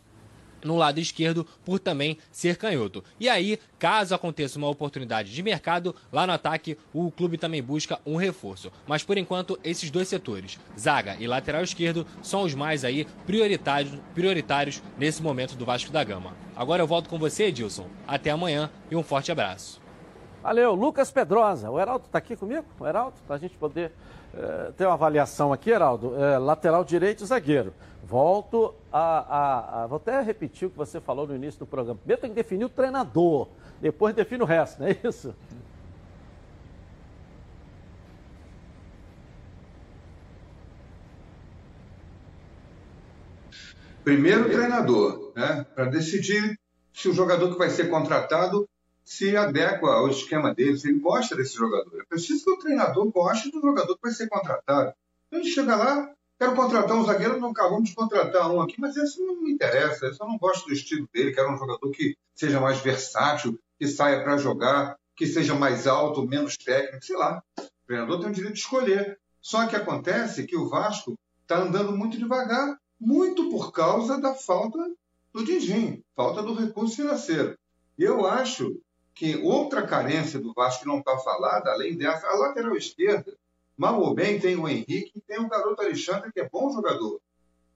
[0.65, 3.03] no lado esquerdo por também ser canhoto.
[3.19, 7.99] E aí, caso aconteça uma oportunidade de mercado, lá no ataque o clube também busca
[8.05, 8.71] um reforço.
[8.87, 13.93] Mas por enquanto, esses dois setores, zaga e lateral esquerdo, são os mais aí prioritários,
[14.13, 16.35] prioritários nesse momento do Vasco da Gama.
[16.55, 17.87] Agora eu volto com você, Edilson.
[18.07, 19.84] Até amanhã e um forte abraço.
[20.45, 21.71] Valeu, Lucas Pedrosa.
[21.71, 22.63] O Heraldo está aqui comigo?
[22.79, 23.91] O Heraldo, para a gente poder
[24.31, 26.15] é, ter uma avaliação aqui, Heraldo.
[26.23, 27.73] É, lateral direito e zagueiro.
[28.03, 31.97] Volto a, a, a, Vou até repetir o que você falou no início do programa.
[31.97, 33.47] Primeiro tem que definir o treinador,
[33.81, 35.33] depois define o resto, não é isso?
[44.03, 45.65] Primeiro o treinador, né?
[45.73, 46.55] Para decidir
[46.93, 48.69] se o jogador que vai ser contratado
[49.05, 52.01] se adequa ao esquema dele, se ele gosta desse jogador.
[52.01, 54.93] É preciso que o treinador goste do jogador vai ser contratado.
[55.27, 58.97] Então, ele chega lá, quero contratar um zagueiro, não acabamos de contratar um aqui, mas
[58.97, 62.17] esse não me interessa, eu só não gosto do estilo dele, quero um jogador que
[62.33, 67.43] seja mais versátil, que saia para jogar, que seja mais alto, menos técnico, sei lá.
[67.59, 69.19] O treinador tem o direito de escolher.
[69.39, 74.79] Só que acontece que o Vasco está andando muito devagar, muito por causa da falta
[75.31, 77.55] do din falta do recurso financeiro.
[77.97, 78.81] Eu acho
[79.15, 83.33] que outra carência do Vasco que não está falada, além dessa, a lateral esquerda,
[83.77, 87.19] mal ou bem, tem o Henrique e tem o garoto Alexandre, que é bom jogador.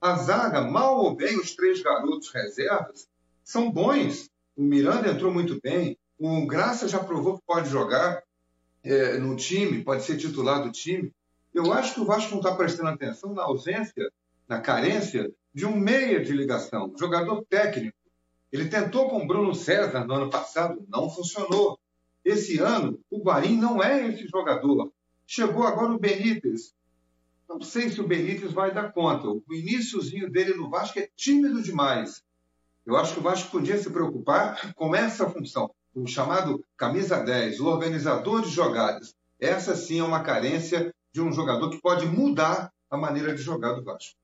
[0.02, 3.08] A zaga, mal ou bem, os três garotos reservas
[3.44, 4.30] são bons.
[4.56, 8.22] O Miranda entrou muito bem, o Graça já provou que pode jogar.
[8.84, 11.14] é, no time, pode ser titular do time.
[11.54, 14.10] Eu acho que o Vasco não está prestando atenção na ausência,
[14.48, 17.98] na carência de um meia de ligação, jogador técnico.
[18.52, 21.80] Ele tentou com Bruno César no ano passado, não funcionou.
[22.26, 24.92] Esse ano, o Guarim não é esse jogador.
[25.26, 26.74] Chegou agora o Benítez.
[27.48, 29.28] Não sei se o Benítez vai dar conta.
[29.28, 32.24] O iníciozinho dele no Vasco é tímido demais.
[32.86, 37.60] Eu acho que o Vasco podia se preocupar com essa função, o chamado camisa 10,
[37.60, 39.16] o organizador de jogadas.
[39.40, 43.74] Essa sim é uma carência de um jogador que pode mudar a maneira de jogar
[43.74, 44.18] do Vasco.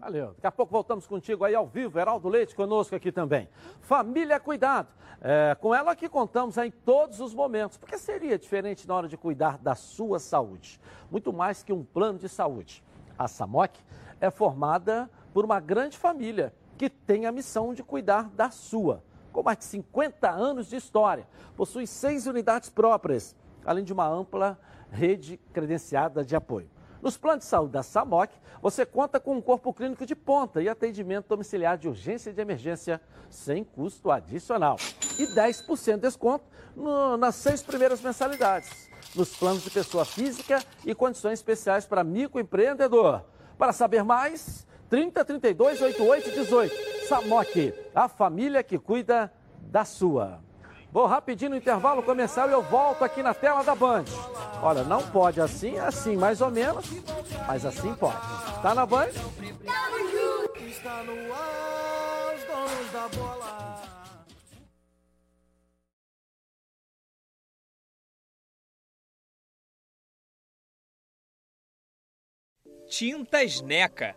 [0.00, 0.28] Valeu.
[0.28, 1.98] Daqui a pouco voltamos contigo aí ao vivo.
[1.98, 3.46] Heraldo Leite conosco aqui também.
[3.82, 4.88] Família Cuidado.
[5.20, 7.76] É, com ela que contamos em todos os momentos.
[7.76, 10.80] Porque seria diferente na hora de cuidar da sua saúde.
[11.10, 12.82] Muito mais que um plano de saúde.
[13.18, 13.78] A SAMOC
[14.22, 19.04] é formada por uma grande família que tem a missão de cuidar da sua.
[19.30, 23.36] Com mais de 50 anos de história, possui seis unidades próprias,
[23.66, 24.58] além de uma ampla
[24.90, 26.70] rede credenciada de apoio.
[27.02, 28.30] Nos planos de saúde da SAMOC,
[28.60, 32.40] você conta com um corpo clínico de ponta e atendimento domiciliar de urgência e de
[32.40, 34.76] emergência sem custo adicional.
[35.18, 36.44] E 10% de desconto
[36.76, 38.90] no, nas seis primeiras mensalidades.
[39.14, 43.22] Nos planos de pessoa física e condições especiais para microempreendedor.
[43.56, 47.06] Para saber mais, 30 32 88 18.
[47.08, 49.32] SAMOC, a família que cuida
[49.62, 50.40] da sua.
[50.92, 54.04] Vou rapidinho no intervalo comercial e eu volto aqui na tela da Band.
[54.60, 56.84] Olha, não pode assim, assim mais ou menos,
[57.46, 58.18] mas assim pode.
[58.60, 59.08] Tá na Band?
[60.66, 63.60] Está no ar, os donos da bola.
[72.88, 74.16] Tintas Neca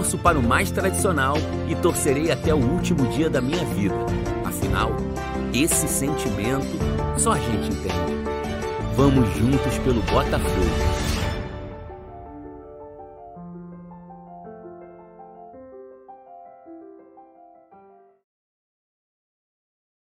[0.00, 1.34] torço para o mais tradicional
[1.68, 3.94] e torcerei até o último dia da minha vida.
[4.46, 4.92] Afinal,
[5.52, 6.64] esse sentimento
[7.18, 8.14] só a gente entende.
[8.96, 11.10] Vamos juntos pelo Botafogo.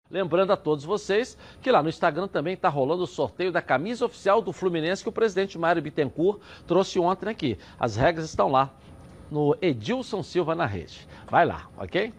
[0.09, 4.05] Lembrando a todos vocês que lá no Instagram também está rolando o sorteio da camisa
[4.05, 7.59] oficial do Fluminense que o presidente Mário Bittencourt trouxe ontem aqui.
[7.79, 8.71] As regras estão lá
[9.31, 11.07] no Edilson Silva na rede.
[11.29, 12.13] Vai lá, ok?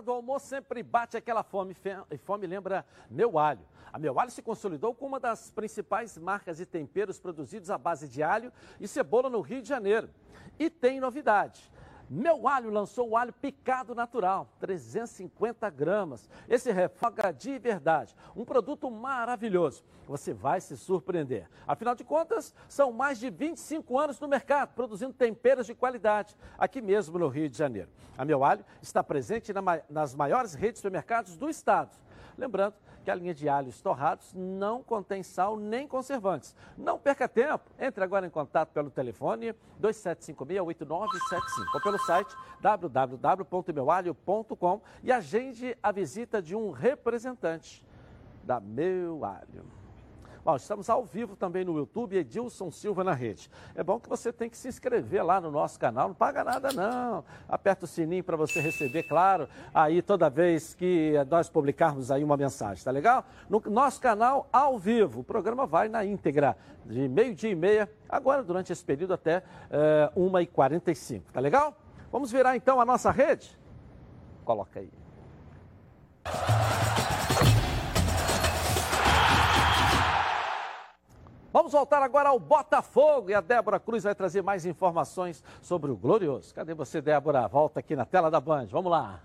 [0.00, 1.76] Do almoço sempre bate aquela fome,
[2.10, 3.60] e fome lembra Meu Alho.
[3.92, 8.08] A Meu Alho se consolidou como uma das principais marcas de temperos produzidos à base
[8.08, 10.08] de alho e cebola no Rio de Janeiro.
[10.58, 11.70] E tem novidade.
[12.12, 16.28] Meu Alho lançou o alho picado natural, 350 gramas.
[16.48, 19.84] Esse refoga de verdade, um produto maravilhoso.
[20.08, 21.48] Você vai se surpreender.
[21.68, 26.82] Afinal de contas, são mais de 25 anos no mercado, produzindo temperos de qualidade, aqui
[26.82, 27.88] mesmo no Rio de Janeiro.
[28.18, 29.52] A Meu Alho está presente
[29.88, 31.96] nas maiores redes de supermercados do estado.
[32.40, 32.74] Lembrando
[33.04, 36.56] que a linha de alhos torrados não contém sal nem conservantes.
[36.76, 37.70] Não perca tempo.
[37.78, 46.40] Entre agora em contato pelo telefone 2756-8975 ou pelo site www.meualho.com e agende a visita
[46.40, 47.84] de um representante
[48.42, 49.79] da Meu Alho.
[50.42, 53.50] Bom, estamos ao vivo também no YouTube, Edilson Silva na rede.
[53.74, 56.72] É bom que você tem que se inscrever lá no nosso canal, não paga nada
[56.72, 57.22] não.
[57.46, 62.38] Aperta o sininho para você receber, claro, aí toda vez que nós publicarmos aí uma
[62.38, 63.24] mensagem, tá legal?
[63.50, 68.42] No nosso canal, ao vivo, o programa vai na íntegra, de meio-dia e meia, agora
[68.42, 71.76] durante esse período até uh, eh, 1h45, tá legal?
[72.10, 73.58] Vamos virar então a nossa rede?
[74.44, 74.90] Coloca aí.
[81.52, 85.96] Vamos voltar agora ao Botafogo e a Débora Cruz vai trazer mais informações sobre o
[85.96, 86.54] Glorioso.
[86.54, 87.48] Cadê você, Débora?
[87.48, 88.66] Volta aqui na tela da Band.
[88.66, 89.20] Vamos lá.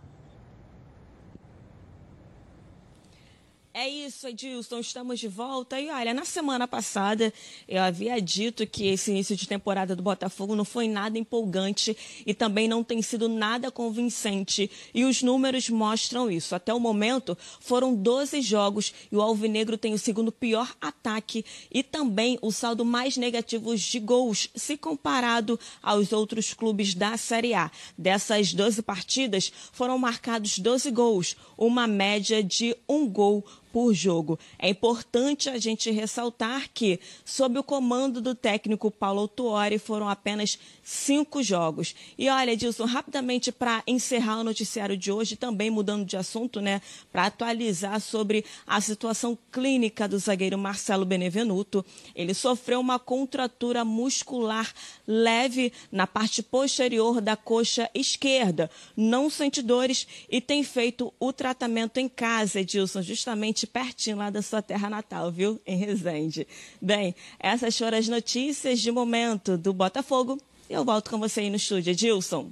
[3.78, 5.78] É isso, Edilson, estamos de volta.
[5.78, 7.34] E olha, na semana passada
[7.68, 12.34] eu havia dito que esse início de temporada do Botafogo não foi nada empolgante e
[12.34, 14.72] também não tem sido nada convincente.
[14.94, 16.56] E os números mostram isso.
[16.56, 21.84] Até o momento foram 12 jogos e o Alvinegro tem o segundo pior ataque e
[21.84, 27.70] também o saldo mais negativo de gols, se comparado aos outros clubes da Série A.
[27.98, 33.44] Dessas 12 partidas foram marcados 12 gols, uma média de um gol
[33.76, 34.40] por jogo.
[34.58, 40.58] É importante a gente ressaltar que, sob o comando do técnico Paulo Tuori, foram apenas
[40.82, 41.94] cinco jogos.
[42.18, 46.82] E olha, Dilson, rapidamente para encerrar o noticiário de hoje, também mudando de assunto, né,
[47.12, 51.86] para atualizar sobre a situação clínica do zagueiro Marcelo Benevenuto.
[52.16, 54.74] Ele sofreu uma contratura muscular
[55.06, 61.98] leve na parte posterior da coxa esquerda, não sente dores e tem feito o tratamento
[61.98, 65.60] em casa, Edilson, justamente pertinho lá da sua terra natal, viu?
[65.66, 66.48] Em Resende.
[66.82, 70.38] Bem, essas foram as notícias de momento do Botafogo.
[70.70, 72.52] Eu volto com você aí no estúdio, Edilson.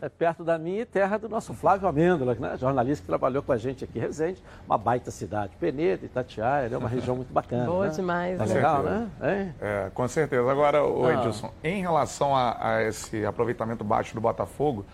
[0.00, 2.56] É perto da minha terra do nosso Flávio Amêndola, né?
[2.56, 5.56] jornalista que trabalhou com a gente aqui em Resende, uma baita cidade.
[5.58, 7.66] Penedo, Itatiaia, é uma região muito bacana.
[7.66, 7.92] Boa né?
[7.92, 8.38] demais.
[8.38, 8.54] Tá né?
[8.54, 9.10] legal, né?
[9.20, 9.52] É?
[9.60, 9.90] é?
[9.92, 10.48] com certeza.
[10.48, 11.14] Agora, o ah.
[11.14, 14.86] Edilson, em relação a, a esse aproveitamento baixo do Botafogo,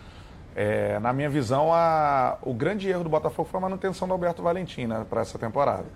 [0.54, 4.42] é, na minha visão, a, o grande erro do Botafogo foi a manutenção do Alberto
[4.42, 5.86] Valentim né, para essa temporada.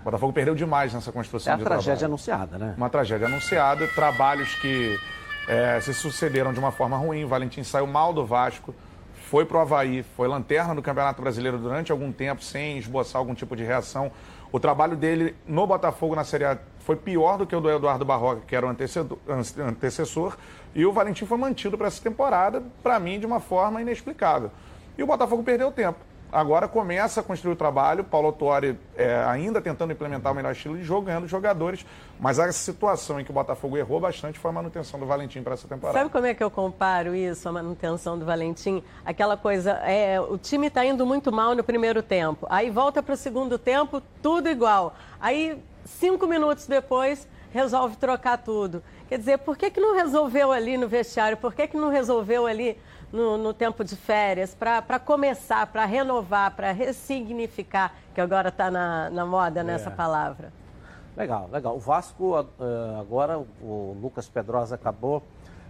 [0.00, 2.06] O Botafogo perdeu demais nessa construção é de uma tragédia trabalho.
[2.06, 2.74] anunciada, né?
[2.76, 4.98] Uma tragédia anunciada, trabalhos que
[5.48, 7.24] é, se sucederam de uma forma ruim.
[7.24, 8.74] O Valentim saiu mal do Vasco,
[9.28, 13.34] foi para o Havaí, foi lanterna do Campeonato Brasileiro durante algum tempo, sem esboçar algum
[13.34, 14.10] tipo de reação.
[14.50, 18.04] O trabalho dele no Botafogo na Série A foi pior do que o do Eduardo
[18.04, 18.70] Barroca, que era o
[19.66, 20.36] antecessor,
[20.74, 24.50] e o Valentim foi mantido para essa temporada, para mim, de uma forma inexplicável.
[24.96, 26.07] E o Botafogo perdeu tempo.
[26.30, 30.76] Agora começa a construir o trabalho, Paulo Autori é, ainda tentando implementar o melhor estilo
[30.76, 31.86] de jogo, ganhando jogadores,
[32.20, 35.54] mas a situação em que o Botafogo errou bastante foi a manutenção do Valentim para
[35.54, 35.98] essa temporada.
[35.98, 38.82] Sabe como é que eu comparo isso, a manutenção do Valentim?
[39.06, 43.14] Aquela coisa, é, o time está indo muito mal no primeiro tempo, aí volta para
[43.14, 44.94] o segundo tempo, tudo igual.
[45.18, 48.82] Aí, cinco minutos depois, resolve trocar tudo.
[49.08, 51.38] Quer dizer, por que, que não resolveu ali no vestiário?
[51.38, 52.78] Por que, que não resolveu ali
[53.12, 59.10] no, no tempo de férias para começar, para renovar, para ressignificar, que agora está na,
[59.10, 59.92] na moda nessa é.
[59.92, 60.52] palavra?
[61.16, 61.74] Legal, legal.
[61.74, 65.22] O Vasco, eh, agora, o Lucas Pedrosa acabou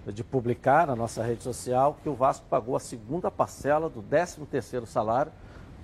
[0.06, 4.86] de publicar na nossa rede social que o Vasco pagou a segunda parcela do 13º
[4.86, 5.32] salário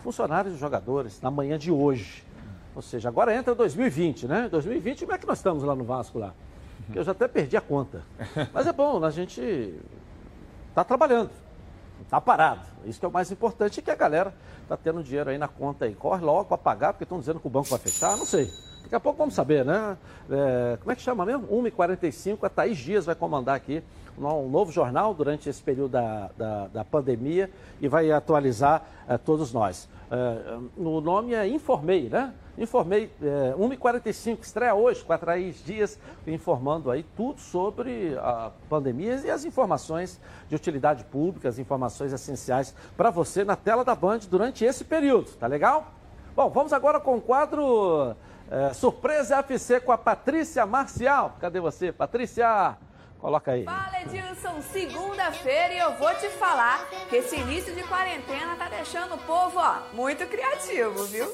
[0.05, 2.23] funcionários e jogadores na manhã de hoje.
[2.77, 4.49] Ou seja, agora entra 2020, né?
[4.51, 6.35] 2020, como é que nós estamos lá no Vasco lá?
[6.93, 8.03] Que eu já até perdi a conta.
[8.53, 9.75] Mas é bom, a gente
[10.69, 11.31] está trabalhando,
[12.03, 12.63] está parado.
[12.85, 15.49] Isso que é o mais importante, é que a galera está tendo dinheiro aí na
[15.49, 15.95] conta aí.
[15.95, 18.51] Corre logo para pagar, porque estão dizendo que o banco vai fechar, não sei.
[18.83, 19.97] Daqui a pouco vamos saber, né?
[20.31, 21.47] É, como é que chama mesmo?
[21.49, 23.83] 1h45, a Thaís Dias vai comandar aqui
[24.17, 27.51] um novo jornal durante esse período da, da, da pandemia
[27.81, 29.89] e vai atualizar é, todos nós.
[30.11, 32.33] É, o nome é Informei, né?
[32.57, 39.45] Informei, é, 1h45, estreia hoje, Thaís Dias, informando aí tudo sobre a pandemia e as
[39.45, 44.85] informações de utilidade pública, as informações essenciais para você na tela da Band durante esse
[44.85, 45.93] período, tá legal?
[46.37, 48.15] Bom, vamos agora com o quadro
[48.49, 51.37] é, Surpresa FC com a Patrícia Marcial.
[51.41, 52.77] Cadê você, Patrícia?
[53.19, 53.65] Coloca aí.
[53.65, 59.15] Fala Edilson, segunda-feira e eu vou te falar que esse início de quarentena tá deixando
[59.15, 61.27] o povo, ó, muito criativo, viu?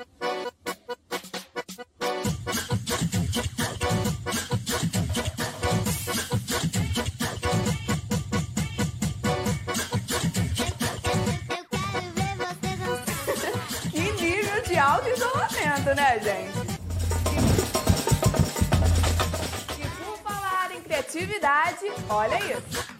[14.20, 16.58] nível de alto isolamento, né, gente?
[19.78, 22.99] E por falar em criatividade, olha isso.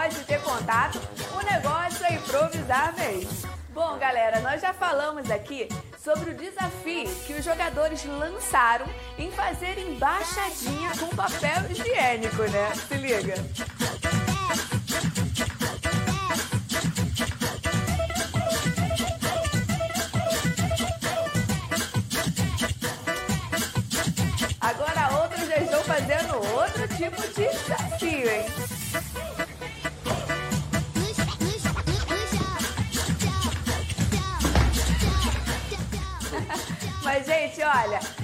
[0.00, 0.98] Pode ter contato,
[1.34, 3.50] o negócio é improvisar mesmo.
[3.68, 5.68] Bom, galera, nós já falamos aqui
[6.02, 8.86] sobre o desafio que os jogadores lançaram
[9.18, 12.72] em fazer embaixadinha com papel higiênico, né?
[12.88, 14.29] Se liga.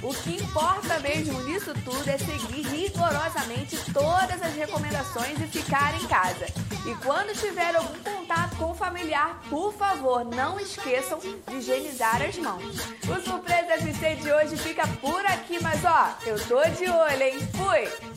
[0.07, 6.07] O que importa mesmo nisso tudo é seguir rigorosamente todas as recomendações e ficar em
[6.07, 6.47] casa.
[6.87, 12.39] E quando tiver algum contato com o familiar, por favor, não esqueçam de higienizar as
[12.39, 12.63] mãos.
[13.03, 17.39] O Surpresa FC de hoje fica por aqui, mas ó, eu tô de olho, hein?
[17.57, 18.17] Fui!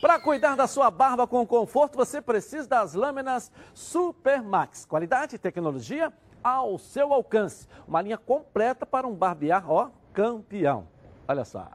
[0.00, 4.84] Para cuidar da sua barba com conforto, você precisa das lâminas Supermax.
[4.84, 6.12] Qualidade tecnologia
[6.42, 7.66] ao seu alcance.
[7.86, 10.88] Uma linha completa para um barbear, ó, campeão.
[11.26, 11.68] Olha só.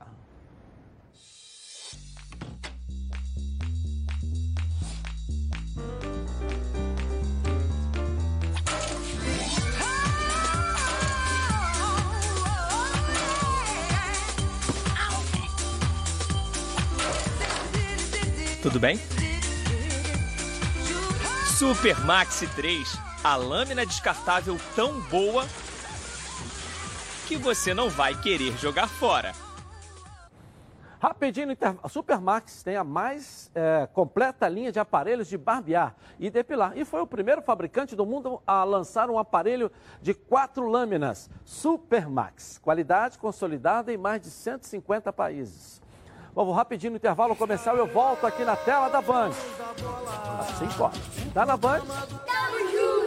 [18.62, 19.00] Tudo bem?
[21.58, 25.46] Super Maxi 3, a lâmina descartável tão boa
[27.28, 29.34] que você não vai querer jogar fora.
[31.00, 31.82] Rapidinho no intervalo.
[31.84, 36.76] A Supermax tem a mais é, completa linha de aparelhos de barbear e depilar.
[36.76, 39.72] E foi o primeiro fabricante do mundo a lançar um aparelho
[40.02, 41.30] de quatro lâminas.
[41.46, 42.58] Supermax.
[42.58, 45.82] Qualidade consolidada em mais de 150 países.
[46.34, 49.32] Vou rapidinho no intervalo comercial eu volto aqui na tela da Band.
[50.40, 51.02] Assim pode.
[51.34, 51.82] Tá na Band?
[51.82, 53.07] Tamo junto!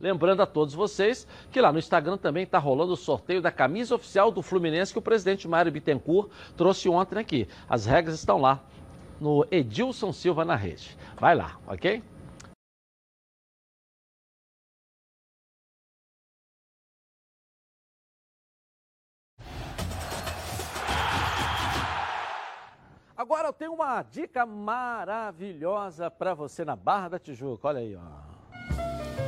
[0.00, 3.94] Lembrando a todos vocês que lá no Instagram também está rolando o sorteio da camisa
[3.94, 7.48] oficial do Fluminense que o presidente Mário Bittencourt trouxe ontem aqui.
[7.68, 8.62] As regras estão lá
[9.20, 10.96] no Edilson Silva na rede.
[11.18, 12.02] Vai lá, ok?
[23.16, 27.68] Agora eu tenho uma dica maravilhosa para você na Barra da Tijuca.
[27.68, 28.35] Olha aí, ó.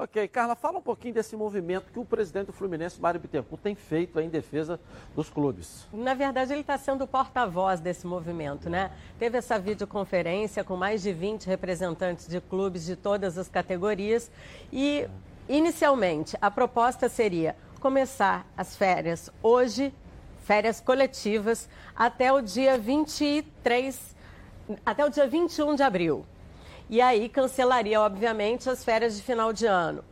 [0.00, 3.74] Ok, Carla, fala um pouquinho desse movimento que o presidente do Fluminense, Mário Bittencourt, tem
[3.74, 4.78] feito em defesa
[5.12, 5.88] dos clubes.
[5.92, 8.92] Na verdade, ele está sendo o porta-voz desse movimento, né?
[9.18, 14.30] Teve essa videoconferência com mais de 20 representantes de clubes de todas as categorias
[14.72, 15.04] e,
[15.48, 19.92] inicialmente, a proposta seria começar as férias hoje,
[20.44, 24.14] férias coletivas, até o dia 23,
[24.86, 26.24] até o dia 21 de abril
[26.88, 30.04] e aí cancelaria, obviamente, as férias de final de ano.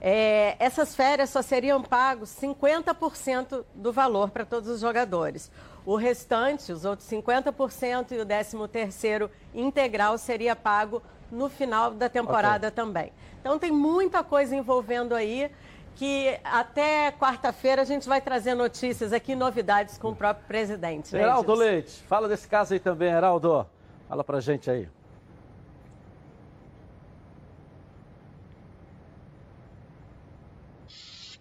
[0.00, 5.50] É, essas férias só seriam pagos 50% do valor para todos os jogadores.
[5.84, 12.68] O restante, os outros 50% e o 13º integral seria pago no final da temporada
[12.68, 12.76] okay.
[12.76, 13.12] também.
[13.40, 15.50] Então tem muita coisa envolvendo aí
[15.94, 21.14] que até quarta-feira a gente vai trazer notícias aqui, novidades com o próprio presidente.
[21.14, 23.66] Né, Heraldo Leite, fala desse caso aí também, Heraldo.
[24.08, 24.88] Fala pra gente aí.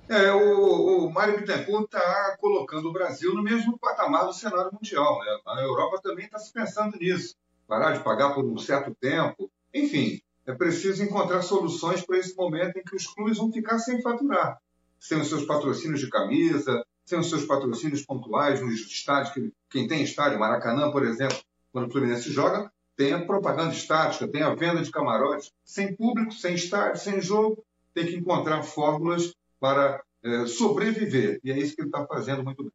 [0.08, 5.20] É, o, o Mário Bittencourt está colocando o Brasil no mesmo patamar do cenário mundial.
[5.20, 5.40] Né?
[5.48, 7.36] A Europa também está se pensando nisso.
[7.68, 9.50] Parar de pagar por um certo tempo.
[9.74, 14.00] Enfim, é preciso encontrar soluções para esse momento em que os clubes vão ficar sem
[14.02, 14.60] faturar.
[15.00, 19.34] Sem os seus patrocínios de camisa, sem os seus patrocínios pontuais nos estádios.
[19.34, 21.38] Que, quem tem estádio, Maracanã, por exemplo,
[21.72, 25.52] quando o Fluminense joga, tem a propaganda estática, tem a venda de camarotes.
[25.64, 29.34] Sem público, sem estádio, sem jogo, tem que encontrar fórmulas
[29.66, 31.40] para é, sobreviver.
[31.44, 32.72] E é isso que ele está fazendo muito bem.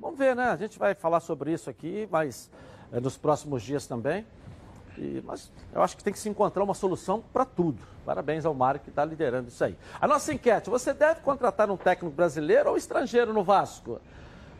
[0.00, 0.46] Vamos ver, né?
[0.46, 2.50] A gente vai falar sobre isso aqui, mas
[2.92, 4.26] é, nos próximos dias também.
[4.96, 7.80] E, mas eu acho que tem que se encontrar uma solução para tudo.
[8.04, 9.76] Parabéns ao Mário que está liderando isso aí.
[10.00, 14.00] A nossa enquete: você deve contratar um técnico brasileiro ou estrangeiro no Vasco?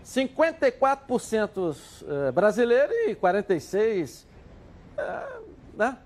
[0.04, 4.24] 54% é, brasileiro e 46%,
[4.98, 5.40] é,
[5.74, 5.98] né?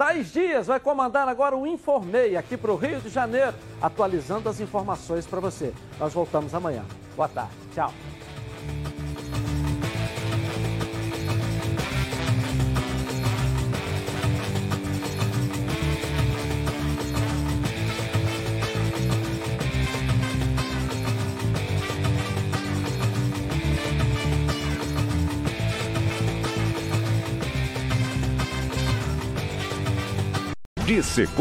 [0.00, 3.52] Tais Dias vai comandar agora o Informei aqui para o Rio de Janeiro,
[3.82, 5.74] atualizando as informações para você.
[5.98, 6.86] Nós voltamos amanhã.
[7.14, 7.52] Boa tarde.
[7.74, 7.92] Tchau.
[31.00, 31.40] De segunda